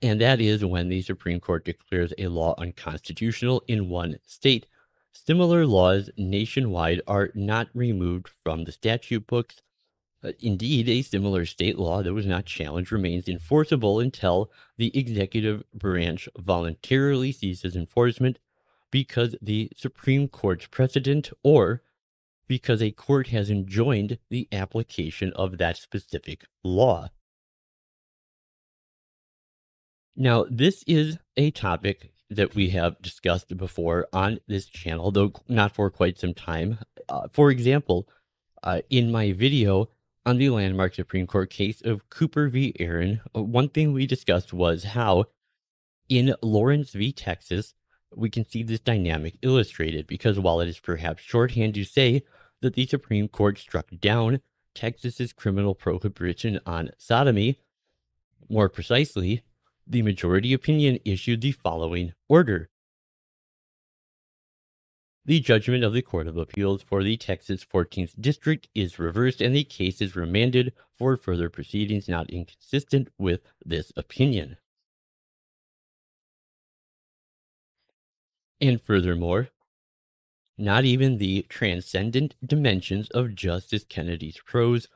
and 0.00 0.20
that 0.20 0.40
is 0.40 0.64
when 0.64 0.88
the 0.88 1.02
Supreme 1.02 1.40
Court 1.40 1.64
declares 1.64 2.12
a 2.18 2.28
law 2.28 2.54
unconstitutional 2.58 3.62
in 3.68 3.88
one 3.88 4.18
state. 4.26 4.66
Similar 5.12 5.66
laws 5.66 6.10
nationwide 6.16 7.02
are 7.06 7.30
not 7.34 7.68
removed 7.74 8.28
from 8.42 8.64
the 8.64 8.72
statute 8.72 9.26
books. 9.26 9.62
Uh, 10.24 10.32
Indeed, 10.40 10.88
a 10.88 11.02
similar 11.02 11.44
state 11.44 11.78
law 11.78 12.02
that 12.02 12.14
was 12.14 12.26
not 12.26 12.46
challenged 12.46 12.92
remains 12.92 13.28
enforceable 13.28 13.98
until 13.98 14.50
the 14.76 14.96
executive 14.96 15.64
branch 15.74 16.28
voluntarily 16.38 17.32
ceases 17.32 17.74
enforcement 17.74 18.38
because 18.90 19.34
the 19.42 19.70
Supreme 19.76 20.28
Court's 20.28 20.66
precedent 20.66 21.30
or 21.42 21.82
because 22.46 22.82
a 22.82 22.90
court 22.90 23.28
has 23.28 23.50
enjoined 23.50 24.18
the 24.30 24.46
application 24.52 25.32
of 25.34 25.58
that 25.58 25.76
specific 25.76 26.44
law. 26.62 27.08
Now, 30.14 30.44
this 30.48 30.84
is 30.86 31.18
a 31.36 31.50
topic 31.50 32.12
that 32.28 32.54
we 32.54 32.68
have 32.70 33.00
discussed 33.00 33.56
before 33.56 34.06
on 34.12 34.40
this 34.46 34.66
channel, 34.66 35.10
though 35.10 35.32
not 35.48 35.74
for 35.74 35.90
quite 35.90 36.18
some 36.18 36.34
time. 36.34 36.78
Uh, 37.08 37.28
for 37.32 37.50
example, 37.50 38.06
uh, 38.62 38.82
in 38.90 39.10
my 39.10 39.32
video 39.32 39.88
on 40.24 40.38
the 40.38 40.50
landmark 40.50 40.94
Supreme 40.94 41.26
Court 41.26 41.50
case 41.50 41.82
of 41.82 42.08
Cooper 42.08 42.48
v. 42.48 42.74
Aaron, 42.78 43.20
uh, 43.36 43.42
one 43.42 43.68
thing 43.68 43.92
we 43.92 44.06
discussed 44.06 44.52
was 44.52 44.84
how 44.84 45.24
in 46.08 46.34
Lawrence 46.42 46.90
v. 46.90 47.12
Texas, 47.12 47.74
we 48.14 48.30
can 48.30 48.48
see 48.48 48.62
this 48.62 48.80
dynamic 48.80 49.36
illustrated 49.42 50.06
because 50.06 50.38
while 50.38 50.60
it 50.60 50.68
is 50.68 50.78
perhaps 50.78 51.22
shorthand 51.22 51.74
to 51.74 51.84
say 51.84 52.22
that 52.60 52.74
the 52.74 52.86
Supreme 52.86 53.28
Court 53.28 53.58
struck 53.58 53.88
down 54.00 54.40
Texas's 54.74 55.32
criminal 55.32 55.74
prohibition 55.74 56.60
on 56.64 56.90
sodomy, 56.98 57.58
more 58.48 58.68
precisely, 58.68 59.42
the 59.86 60.02
majority 60.02 60.52
opinion 60.52 60.98
issued 61.04 61.40
the 61.40 61.52
following 61.52 62.12
order. 62.28 62.68
The 65.24 65.38
judgment 65.38 65.84
of 65.84 65.92
the 65.92 66.02
Court 66.02 66.26
of 66.26 66.36
Appeals 66.36 66.82
for 66.82 67.04
the 67.04 67.16
Texas 67.16 67.64
14th 67.64 68.20
District 68.20 68.68
is 68.74 68.98
reversed 68.98 69.40
and 69.40 69.54
the 69.54 69.62
case 69.62 70.00
is 70.00 70.16
remanded 70.16 70.72
for 70.98 71.16
further 71.16 71.48
proceedings 71.48 72.08
not 72.08 72.28
inconsistent 72.28 73.08
with 73.18 73.42
this 73.64 73.92
opinion. 73.96 74.56
And 78.60 78.82
furthermore, 78.82 79.50
not 80.58 80.84
even 80.84 81.18
the 81.18 81.46
transcendent 81.48 82.34
dimensions 82.44 83.08
of 83.10 83.36
Justice 83.36 83.84
Kennedy's 83.88 84.38
prose 84.44 84.88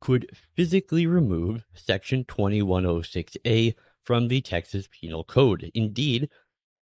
could 0.00 0.30
physically 0.56 1.06
remove 1.06 1.64
Section 1.74 2.24
2106A 2.24 3.74
from 4.02 4.28
the 4.28 4.40
Texas 4.40 4.88
Penal 4.90 5.24
Code. 5.24 5.70
Indeed, 5.74 6.30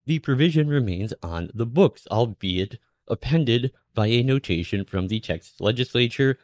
the 0.07 0.19
provision 0.19 0.69
remains 0.69 1.15
on 1.23 1.51
the 1.55 1.67
books, 1.67 2.07
albeit 2.11 2.79
appended 3.09 3.73
by 3.95 4.07
a 4.09 4.23
notation 4.23 4.85
from 4.85 5.09
the 5.09 5.21
Texas 5.21 5.61
legislature 5.61 6.39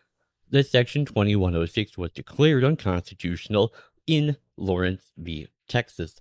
that 0.51 0.67
Section 0.67 1.05
2106 1.05 1.97
was 1.97 2.11
declared 2.13 2.65
unconstitutional 2.65 3.73
in 4.07 4.37
Lawrence 4.57 5.13
v. 5.17 5.49
Texas. 5.69 6.17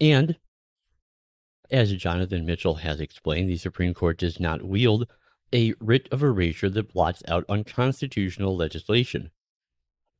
And 0.00 0.36
as 1.70 1.92
Jonathan 1.92 2.46
Mitchell 2.46 2.76
has 2.76 3.00
explained, 3.00 3.48
the 3.48 3.56
Supreme 3.56 3.94
Court 3.94 4.18
does 4.18 4.40
not 4.40 4.62
wield 4.62 5.06
a 5.52 5.74
writ 5.78 6.08
of 6.10 6.22
erasure 6.22 6.70
that 6.70 6.92
blots 6.92 7.22
out 7.28 7.44
unconstitutional 7.48 8.56
legislation. 8.56 9.30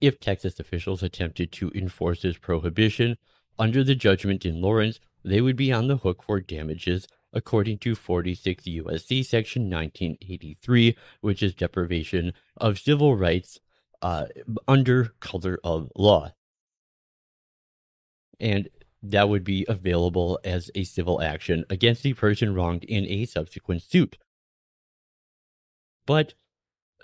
If 0.00 0.18
Texas 0.18 0.58
officials 0.58 1.02
attempted 1.02 1.52
to 1.52 1.70
enforce 1.74 2.22
this 2.22 2.38
prohibition 2.38 3.18
under 3.58 3.84
the 3.84 3.94
judgment 3.94 4.46
in 4.46 4.60
Lawrence, 4.60 4.98
they 5.22 5.40
would 5.40 5.56
be 5.56 5.72
on 5.72 5.88
the 5.88 5.98
hook 5.98 6.22
for 6.22 6.40
damages 6.40 7.06
according 7.32 7.78
to 7.78 7.94
46 7.94 8.66
U.S.C. 8.66 9.22
Section 9.22 9.62
1983, 9.64 10.96
which 11.20 11.42
is 11.42 11.54
deprivation 11.54 12.32
of 12.56 12.78
civil 12.78 13.16
rights 13.16 13.60
uh, 14.02 14.26
under 14.66 15.12
color 15.20 15.58
of 15.62 15.90
law. 15.94 16.32
And 18.40 18.68
that 19.02 19.28
would 19.28 19.44
be 19.44 19.66
available 19.68 20.40
as 20.44 20.70
a 20.74 20.84
civil 20.84 21.20
action 21.20 21.64
against 21.70 22.02
the 22.02 22.14
person 22.14 22.54
wronged 22.54 22.84
in 22.84 23.06
a 23.06 23.26
subsequent 23.26 23.82
suit. 23.82 24.16
But 26.06 26.34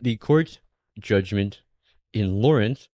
the 0.01 0.17
court's 0.17 0.59
judgment 0.99 1.61
in 2.17 2.41
Lawrence 2.41 2.89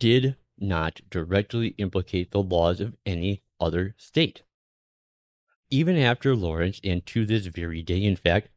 did 0.00 0.34
not 0.58 1.00
directly 1.08 1.68
implicate 1.78 2.32
the 2.32 2.42
laws 2.42 2.80
of 2.80 2.96
any 3.06 3.42
other 3.60 3.94
state. 3.96 4.42
Even 5.70 5.96
after 5.96 6.34
Lawrence, 6.34 6.80
and 6.82 7.06
to 7.06 7.24
this 7.24 7.46
very 7.46 7.80
day, 7.80 8.02
in 8.02 8.16
fact, 8.16 8.48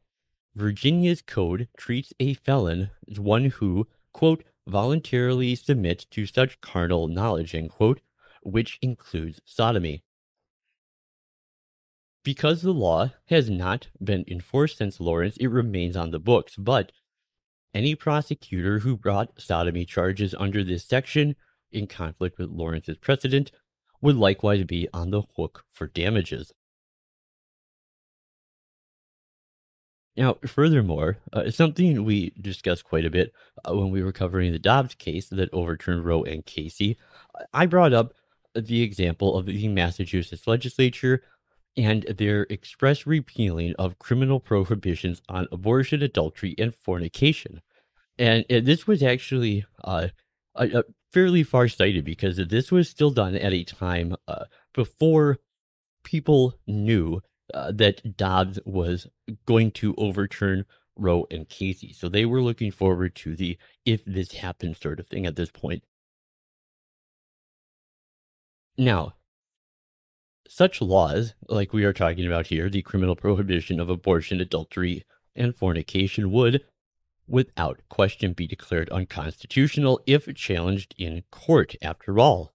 Virginia's 0.56 1.22
code 1.22 1.68
treats 1.78 2.12
a 2.20 2.34
felon 2.34 2.90
as 3.08 3.20
one 3.20 3.46
who, 3.46 3.88
quote, 4.14 4.44
voluntarily 4.68 5.54
submits 5.54 6.04
to 6.06 6.26
such 6.26 6.60
carnal 6.60 7.08
knowledge, 7.08 7.56
quote, 7.70 8.02
which 8.42 8.80
includes 8.82 9.42
sodomy. 9.46 10.04
Because 12.24 12.64
the 12.64 12.74
law 12.74 13.12
has 13.28 13.48
not 13.48 13.90
been 14.04 14.26
enforced 14.28 14.80
since 14.80 15.00
Lawrence, 15.00 15.38
it 15.38 15.48
remains 15.48 15.96
on 15.96 16.10
the 16.10 16.20
books, 16.20 16.56
but 16.56 16.92
any 17.74 17.96
prosecutor 17.96 18.80
who 18.80 18.98
brought 18.98 19.40
sodomy 19.40 19.86
charges 19.86 20.36
under 20.38 20.64
this 20.64 20.86
section 20.86 21.36
in 21.72 21.88
conflict 21.88 22.38
with 22.38 22.50
Lawrence's 22.50 22.98
precedent 22.98 23.52
would 24.02 24.16
likewise 24.16 24.64
be 24.64 24.88
on 24.94 25.12
the 25.12 25.24
hook 25.36 25.64
for 25.70 25.88
damages. 25.88 26.54
Now, 30.18 30.38
furthermore, 30.46 31.18
uh, 31.32 31.50
something 31.52 32.04
we 32.04 32.34
discussed 32.40 32.84
quite 32.84 33.06
a 33.06 33.10
bit 33.10 33.32
uh, 33.64 33.74
when 33.74 33.92
we 33.92 34.04
were 34.04 34.12
covering 34.12 34.52
the 34.52 34.60
Dobbs 34.60 34.94
case 34.96 35.30
that 35.30 35.50
overturned 35.54 36.06
Roe 36.06 36.24
and 36.24 36.46
Casey, 36.46 36.98
I 37.54 37.66
brought 37.66 37.94
up 37.94 38.14
the 38.54 38.82
example 38.82 39.38
of 39.38 39.46
the 39.46 39.68
Massachusetts 39.70 40.48
legislature 40.48 41.24
and 41.78 42.04
their 42.04 42.44
express 42.50 43.08
repealing 43.08 43.74
of 43.80 44.00
criminal 44.00 44.40
prohibitions 44.40 45.22
on 45.30 45.48
abortion, 45.52 46.02
adultery, 46.02 46.56
and 46.58 46.76
fornication. 46.76 47.62
And 48.18 48.46
uh, 48.52 48.60
this 48.62 48.88
was 48.88 49.02
actually 49.02 49.66
uh, 49.84 50.10
a, 50.56 50.80
a 50.80 50.84
fairly 51.14 51.44
far-sighted 51.44 52.04
because 52.06 52.38
this 52.38 52.72
was 52.72 52.90
still 52.90 53.12
done 53.12 53.36
at 53.36 53.54
a 53.54 53.64
time 53.64 54.16
uh, 54.28 54.46
before 54.74 55.38
people 56.04 56.56
knew 56.68 57.22
uh, 57.54 57.72
that 57.74 58.18
Dobbs 58.18 58.60
was 58.66 59.08
going 59.46 59.72
to 59.72 59.96
overturn 59.98 60.66
Roe 60.96 61.26
and 61.32 61.48
Casey. 61.48 61.94
So 61.94 62.10
they 62.10 62.26
were 62.26 62.42
looking 62.42 62.72
forward 62.72 63.16
to 63.16 63.36
the 63.36 63.58
if 63.86 64.04
this 64.06 64.34
happens 64.34 64.80
sort 64.80 65.00
of 65.00 65.08
thing 65.08 65.26
at 65.26 65.36
this 65.36 65.52
point. 65.52 65.84
Now, 68.78 69.14
such 70.52 70.82
laws, 70.82 71.34
like 71.48 71.72
we 71.72 71.86
are 71.86 71.94
talking 71.94 72.28
about 72.28 72.48
here, 72.48 72.70
the 72.70 72.82
criminal 72.82 73.16
prohibition 73.16 73.80
of 73.80 73.90
abortion, 73.90 74.42
adultery, 74.42 75.06
and 75.34 75.56
fornication, 75.56 76.30
would, 76.30 76.62
without 77.26 77.80
question, 77.88 78.34
be 78.34 78.46
declared 78.48 78.90
unconstitutional 78.90 80.02
if 80.06 80.28
challenged 80.36 80.94
in 80.98 81.24
court. 81.32 81.74
After 81.82 82.20
all, 82.20 82.52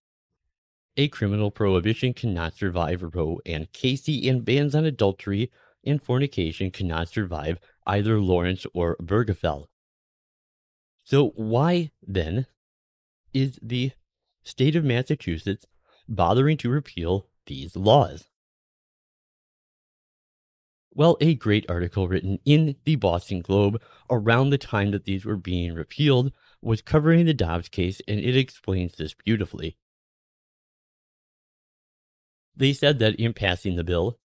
a 0.99 1.09
criminal 1.09 1.51
prohibition 1.51 2.13
cannot 2.13 2.55
survive 2.55 3.03
Roe 3.15 3.41
and 3.47 3.73
Casey, 3.73 4.29
and 4.29 4.45
bans 4.45 4.75
on 4.75 4.85
adultery 4.85 5.51
and 5.83 6.03
fornication 6.03 6.71
cannot 6.71 7.09
survive 7.09 7.59
either 7.87 8.21
Lawrence 8.21 8.67
or 8.75 8.97
Obergefell. 8.97 9.69
So, 11.03 11.31
why 11.31 11.93
then 12.07 12.45
is 13.33 13.59
the 13.63 13.93
state 14.45 14.77
of 14.77 14.85
Massachusetts 14.85 15.65
bothering 16.07 16.59
to 16.59 16.69
repeal 16.69 17.31
these 17.47 17.77
laws? 17.77 18.25
Well, 20.97 21.19
a 21.21 21.35
great 21.35 21.69
article 21.69 22.09
written 22.09 22.39
in 22.47 22.77
the 22.85 22.97
Boston 22.97 23.43
Globe 23.43 23.83
around 24.11 24.49
the 24.49 24.57
time 24.57 24.93
that 24.93 25.05
these 25.05 25.27
were 25.27 25.37
being 25.37 25.75
repealed 25.75 26.33
was 26.63 26.81
covering 26.81 27.27
the 27.27 27.35
Dobbs 27.35 27.69
case, 27.69 28.01
and 28.09 28.19
it 28.19 28.35
explains 28.35 28.95
this 28.95 29.13
beautifully. 29.13 29.77
They 32.57 32.73
said 32.73 32.99
that 33.01 33.17
in 33.17 33.35
passing 33.35 33.77
the 33.77 33.85
bill, 33.85 34.19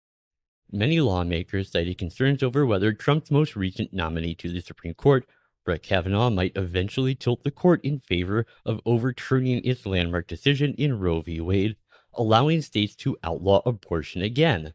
many 0.71 1.01
lawmakers 1.01 1.71
cited 1.71 1.97
concerns 1.97 2.41
over 2.41 2.65
whether 2.65 2.93
Trump's 2.93 3.29
most 3.29 3.57
recent 3.57 3.91
nominee 3.91 4.35
to 4.35 4.49
the 4.49 4.61
Supreme 4.61 4.93
Court, 4.93 5.27
Brett 5.65 5.83
Kavanaugh, 5.83 6.29
might 6.29 6.55
eventually 6.55 7.15
tilt 7.15 7.43
the 7.43 7.51
court 7.51 7.83
in 7.83 7.99
favor 7.99 8.45
of 8.65 8.79
overturning 8.85 9.61
its 9.65 9.85
landmark 9.85 10.27
decision 10.27 10.73
in 10.75 10.99
Roe 10.99 11.19
v. 11.19 11.41
Wade, 11.41 11.75
allowing 12.13 12.61
states 12.61 12.95
to 12.95 13.17
outlaw 13.23 13.61
abortion 13.65 14.21
again. 14.21 14.73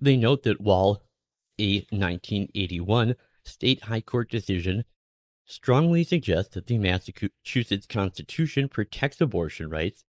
They 0.00 0.16
note 0.16 0.42
that 0.42 0.60
while 0.60 1.02
a 1.58 1.86
1981 1.90 3.16
state 3.44 3.84
high 3.84 4.00
court 4.00 4.30
decision 4.30 4.84
strongly 5.46 6.04
suggests 6.04 6.54
that 6.54 6.66
the 6.66 6.78
Massachusetts 6.78 7.86
Constitution 7.86 8.68
protects 8.68 9.20
abortion 9.20 9.68
rights, 9.68 10.04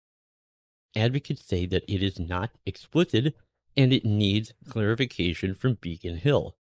advocates 0.95 1.45
say 1.45 1.67
that 1.67 1.85
it 1.89 2.03
is 2.03 2.19
not 2.19 2.51
explicit 2.67 3.35
and 3.77 3.93
it 3.93 4.05
needs 4.05 4.53
clarification 4.69 5.55
from 5.55 5.79
Beacon 5.81 6.17
Hill. 6.17 6.57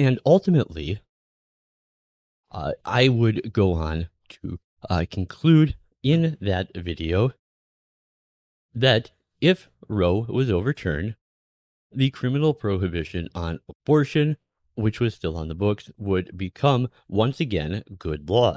And 0.00 0.18
ultimately, 0.24 1.02
uh, 2.50 2.72
I 2.86 3.10
would 3.10 3.52
go 3.52 3.74
on 3.74 4.08
to 4.30 4.58
uh, 4.88 5.04
conclude 5.10 5.76
in 6.02 6.38
that 6.40 6.74
video 6.74 7.34
that 8.74 9.10
if 9.42 9.68
Roe 9.90 10.24
was 10.26 10.50
overturned, 10.50 11.16
the 11.92 12.08
criminal 12.08 12.54
prohibition 12.54 13.28
on 13.34 13.60
abortion, 13.68 14.38
which 14.74 15.00
was 15.00 15.14
still 15.14 15.36
on 15.36 15.48
the 15.48 15.54
books, 15.54 15.90
would 15.98 16.34
become 16.34 16.88
once 17.06 17.38
again 17.38 17.84
good 17.98 18.30
law. 18.30 18.56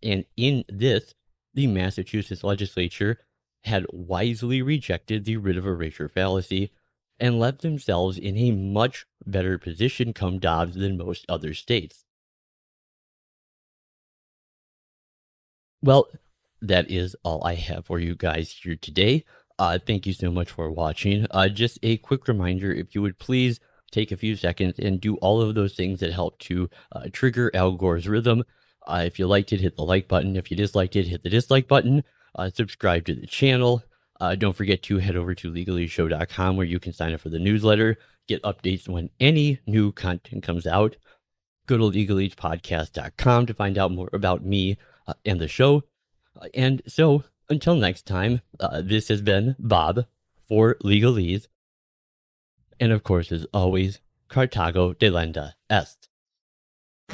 And 0.00 0.26
in 0.36 0.62
this, 0.68 1.12
the 1.54 1.66
Massachusetts 1.66 2.44
legislature 2.44 3.18
had 3.64 3.84
wisely 3.90 4.62
rejected 4.62 5.24
the 5.24 5.38
writ 5.38 5.56
of 5.56 5.66
erasure 5.66 6.08
fallacy 6.08 6.70
and 7.20 7.38
left 7.38 7.62
themselves 7.62 8.18
in 8.18 8.36
a 8.36 8.50
much 8.52 9.06
better 9.26 9.58
position 9.58 10.12
come 10.12 10.38
Dobbs 10.38 10.76
than 10.76 10.96
most 10.96 11.24
other 11.28 11.54
states. 11.54 12.04
Well, 15.82 16.08
that 16.60 16.90
is 16.90 17.14
all 17.22 17.44
I 17.44 17.54
have 17.54 17.86
for 17.86 17.98
you 18.00 18.14
guys 18.14 18.52
here 18.62 18.76
today. 18.76 19.24
Uh, 19.58 19.78
thank 19.84 20.06
you 20.06 20.12
so 20.12 20.30
much 20.30 20.50
for 20.50 20.70
watching. 20.70 21.26
Uh, 21.30 21.48
just 21.48 21.78
a 21.82 21.96
quick 21.98 22.28
reminder 22.28 22.72
if 22.72 22.94
you 22.94 23.02
would 23.02 23.18
please 23.18 23.60
take 23.90 24.12
a 24.12 24.16
few 24.16 24.36
seconds 24.36 24.78
and 24.78 25.00
do 25.00 25.16
all 25.16 25.40
of 25.40 25.54
those 25.54 25.74
things 25.74 26.00
that 26.00 26.12
help 26.12 26.38
to 26.38 26.68
uh, 26.92 27.08
trigger 27.12 27.50
Al 27.54 27.72
Gore's 27.72 28.08
rhythm. 28.08 28.44
Uh, 28.86 29.02
if 29.04 29.18
you 29.18 29.26
liked 29.26 29.52
it, 29.52 29.60
hit 29.60 29.76
the 29.76 29.82
like 29.82 30.08
button. 30.08 30.36
If 30.36 30.50
you 30.50 30.56
disliked 30.56 30.96
it, 30.96 31.06
hit 31.06 31.22
the 31.22 31.30
dislike 31.30 31.68
button. 31.68 32.04
Uh, 32.34 32.50
subscribe 32.50 33.04
to 33.06 33.14
the 33.14 33.26
channel. 33.26 33.82
Uh, 34.20 34.34
don't 34.34 34.56
forget 34.56 34.82
to 34.82 34.98
head 34.98 35.16
over 35.16 35.34
to 35.34 35.52
legaleseshow.com 35.52 36.56
where 36.56 36.66
you 36.66 36.80
can 36.80 36.92
sign 36.92 37.12
up 37.12 37.20
for 37.20 37.28
the 37.28 37.38
newsletter, 37.38 37.96
get 38.26 38.42
updates 38.42 38.88
when 38.88 39.10
any 39.20 39.60
new 39.66 39.92
content 39.92 40.42
comes 40.42 40.66
out. 40.66 40.96
Go 41.66 41.76
to 41.76 41.84
legalesepodcast.com 41.84 43.46
to 43.46 43.54
find 43.54 43.78
out 43.78 43.92
more 43.92 44.10
about 44.12 44.44
me 44.44 44.78
uh, 45.06 45.14
and 45.24 45.40
the 45.40 45.48
show. 45.48 45.84
Uh, 46.40 46.48
and 46.54 46.82
so, 46.86 47.24
until 47.48 47.74
next 47.74 48.06
time, 48.06 48.40
uh, 48.58 48.82
this 48.82 49.08
has 49.08 49.22
been 49.22 49.54
Bob 49.58 50.06
for 50.48 50.76
Legalese. 50.82 51.46
And 52.80 52.92
of 52.92 53.02
course, 53.02 53.30
as 53.30 53.46
always, 53.52 54.00
Carthago 54.28 54.94
Delenda 54.94 55.52
Est. 55.70 56.08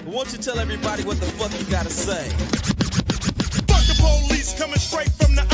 Won't 0.06 0.32
you 0.32 0.38
tell 0.38 0.58
everybody 0.58 1.04
what 1.04 1.20
the 1.20 1.26
fuck 1.26 1.52
you 1.58 1.66
gotta 1.70 1.90
say? 1.90 2.28
Fuck 3.68 3.84
the 3.86 3.96
police 4.00 4.58
coming 4.58 4.78
straight 4.78 5.10
from 5.12 5.36
the. 5.36 5.53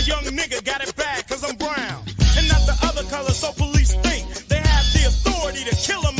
A 0.00 0.02
young 0.02 0.24
nigga 0.24 0.64
got 0.64 0.80
it 0.80 0.96
bad 0.96 1.28
cause 1.28 1.44
I'm 1.44 1.56
brown. 1.56 2.02
And 2.38 2.48
not 2.48 2.64
the 2.64 2.74
other 2.88 3.04
color, 3.10 3.32
so 3.32 3.52
police 3.52 3.92
think 3.96 4.24
they 4.48 4.56
have 4.56 4.86
the 4.94 5.04
authority 5.08 5.62
to 5.64 5.76
kill 5.76 6.00
a 6.00 6.12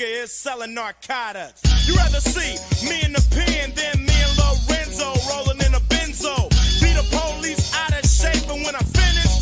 nigga 0.00 0.22
is 0.22 0.32
selling 0.32 0.74
narcotics. 0.74 1.62
You 1.86 1.94
rather 1.96 2.20
see 2.20 2.56
me 2.88 3.02
in 3.04 3.12
the 3.12 3.26
pen 3.30 3.72
than 3.74 4.04
me 4.04 4.12
and 4.12 4.38
Lorenzo 4.38 5.12
rolling 5.30 5.60
in 5.60 5.74
a 5.74 5.80
benzo. 5.80 6.48
Be 6.80 6.92
the 6.92 7.04
police 7.10 7.72
out 7.74 7.92
of 7.92 8.08
shape, 8.08 8.48
and 8.50 8.64
when 8.64 8.74
I 8.74 8.80
finish, 8.80 9.39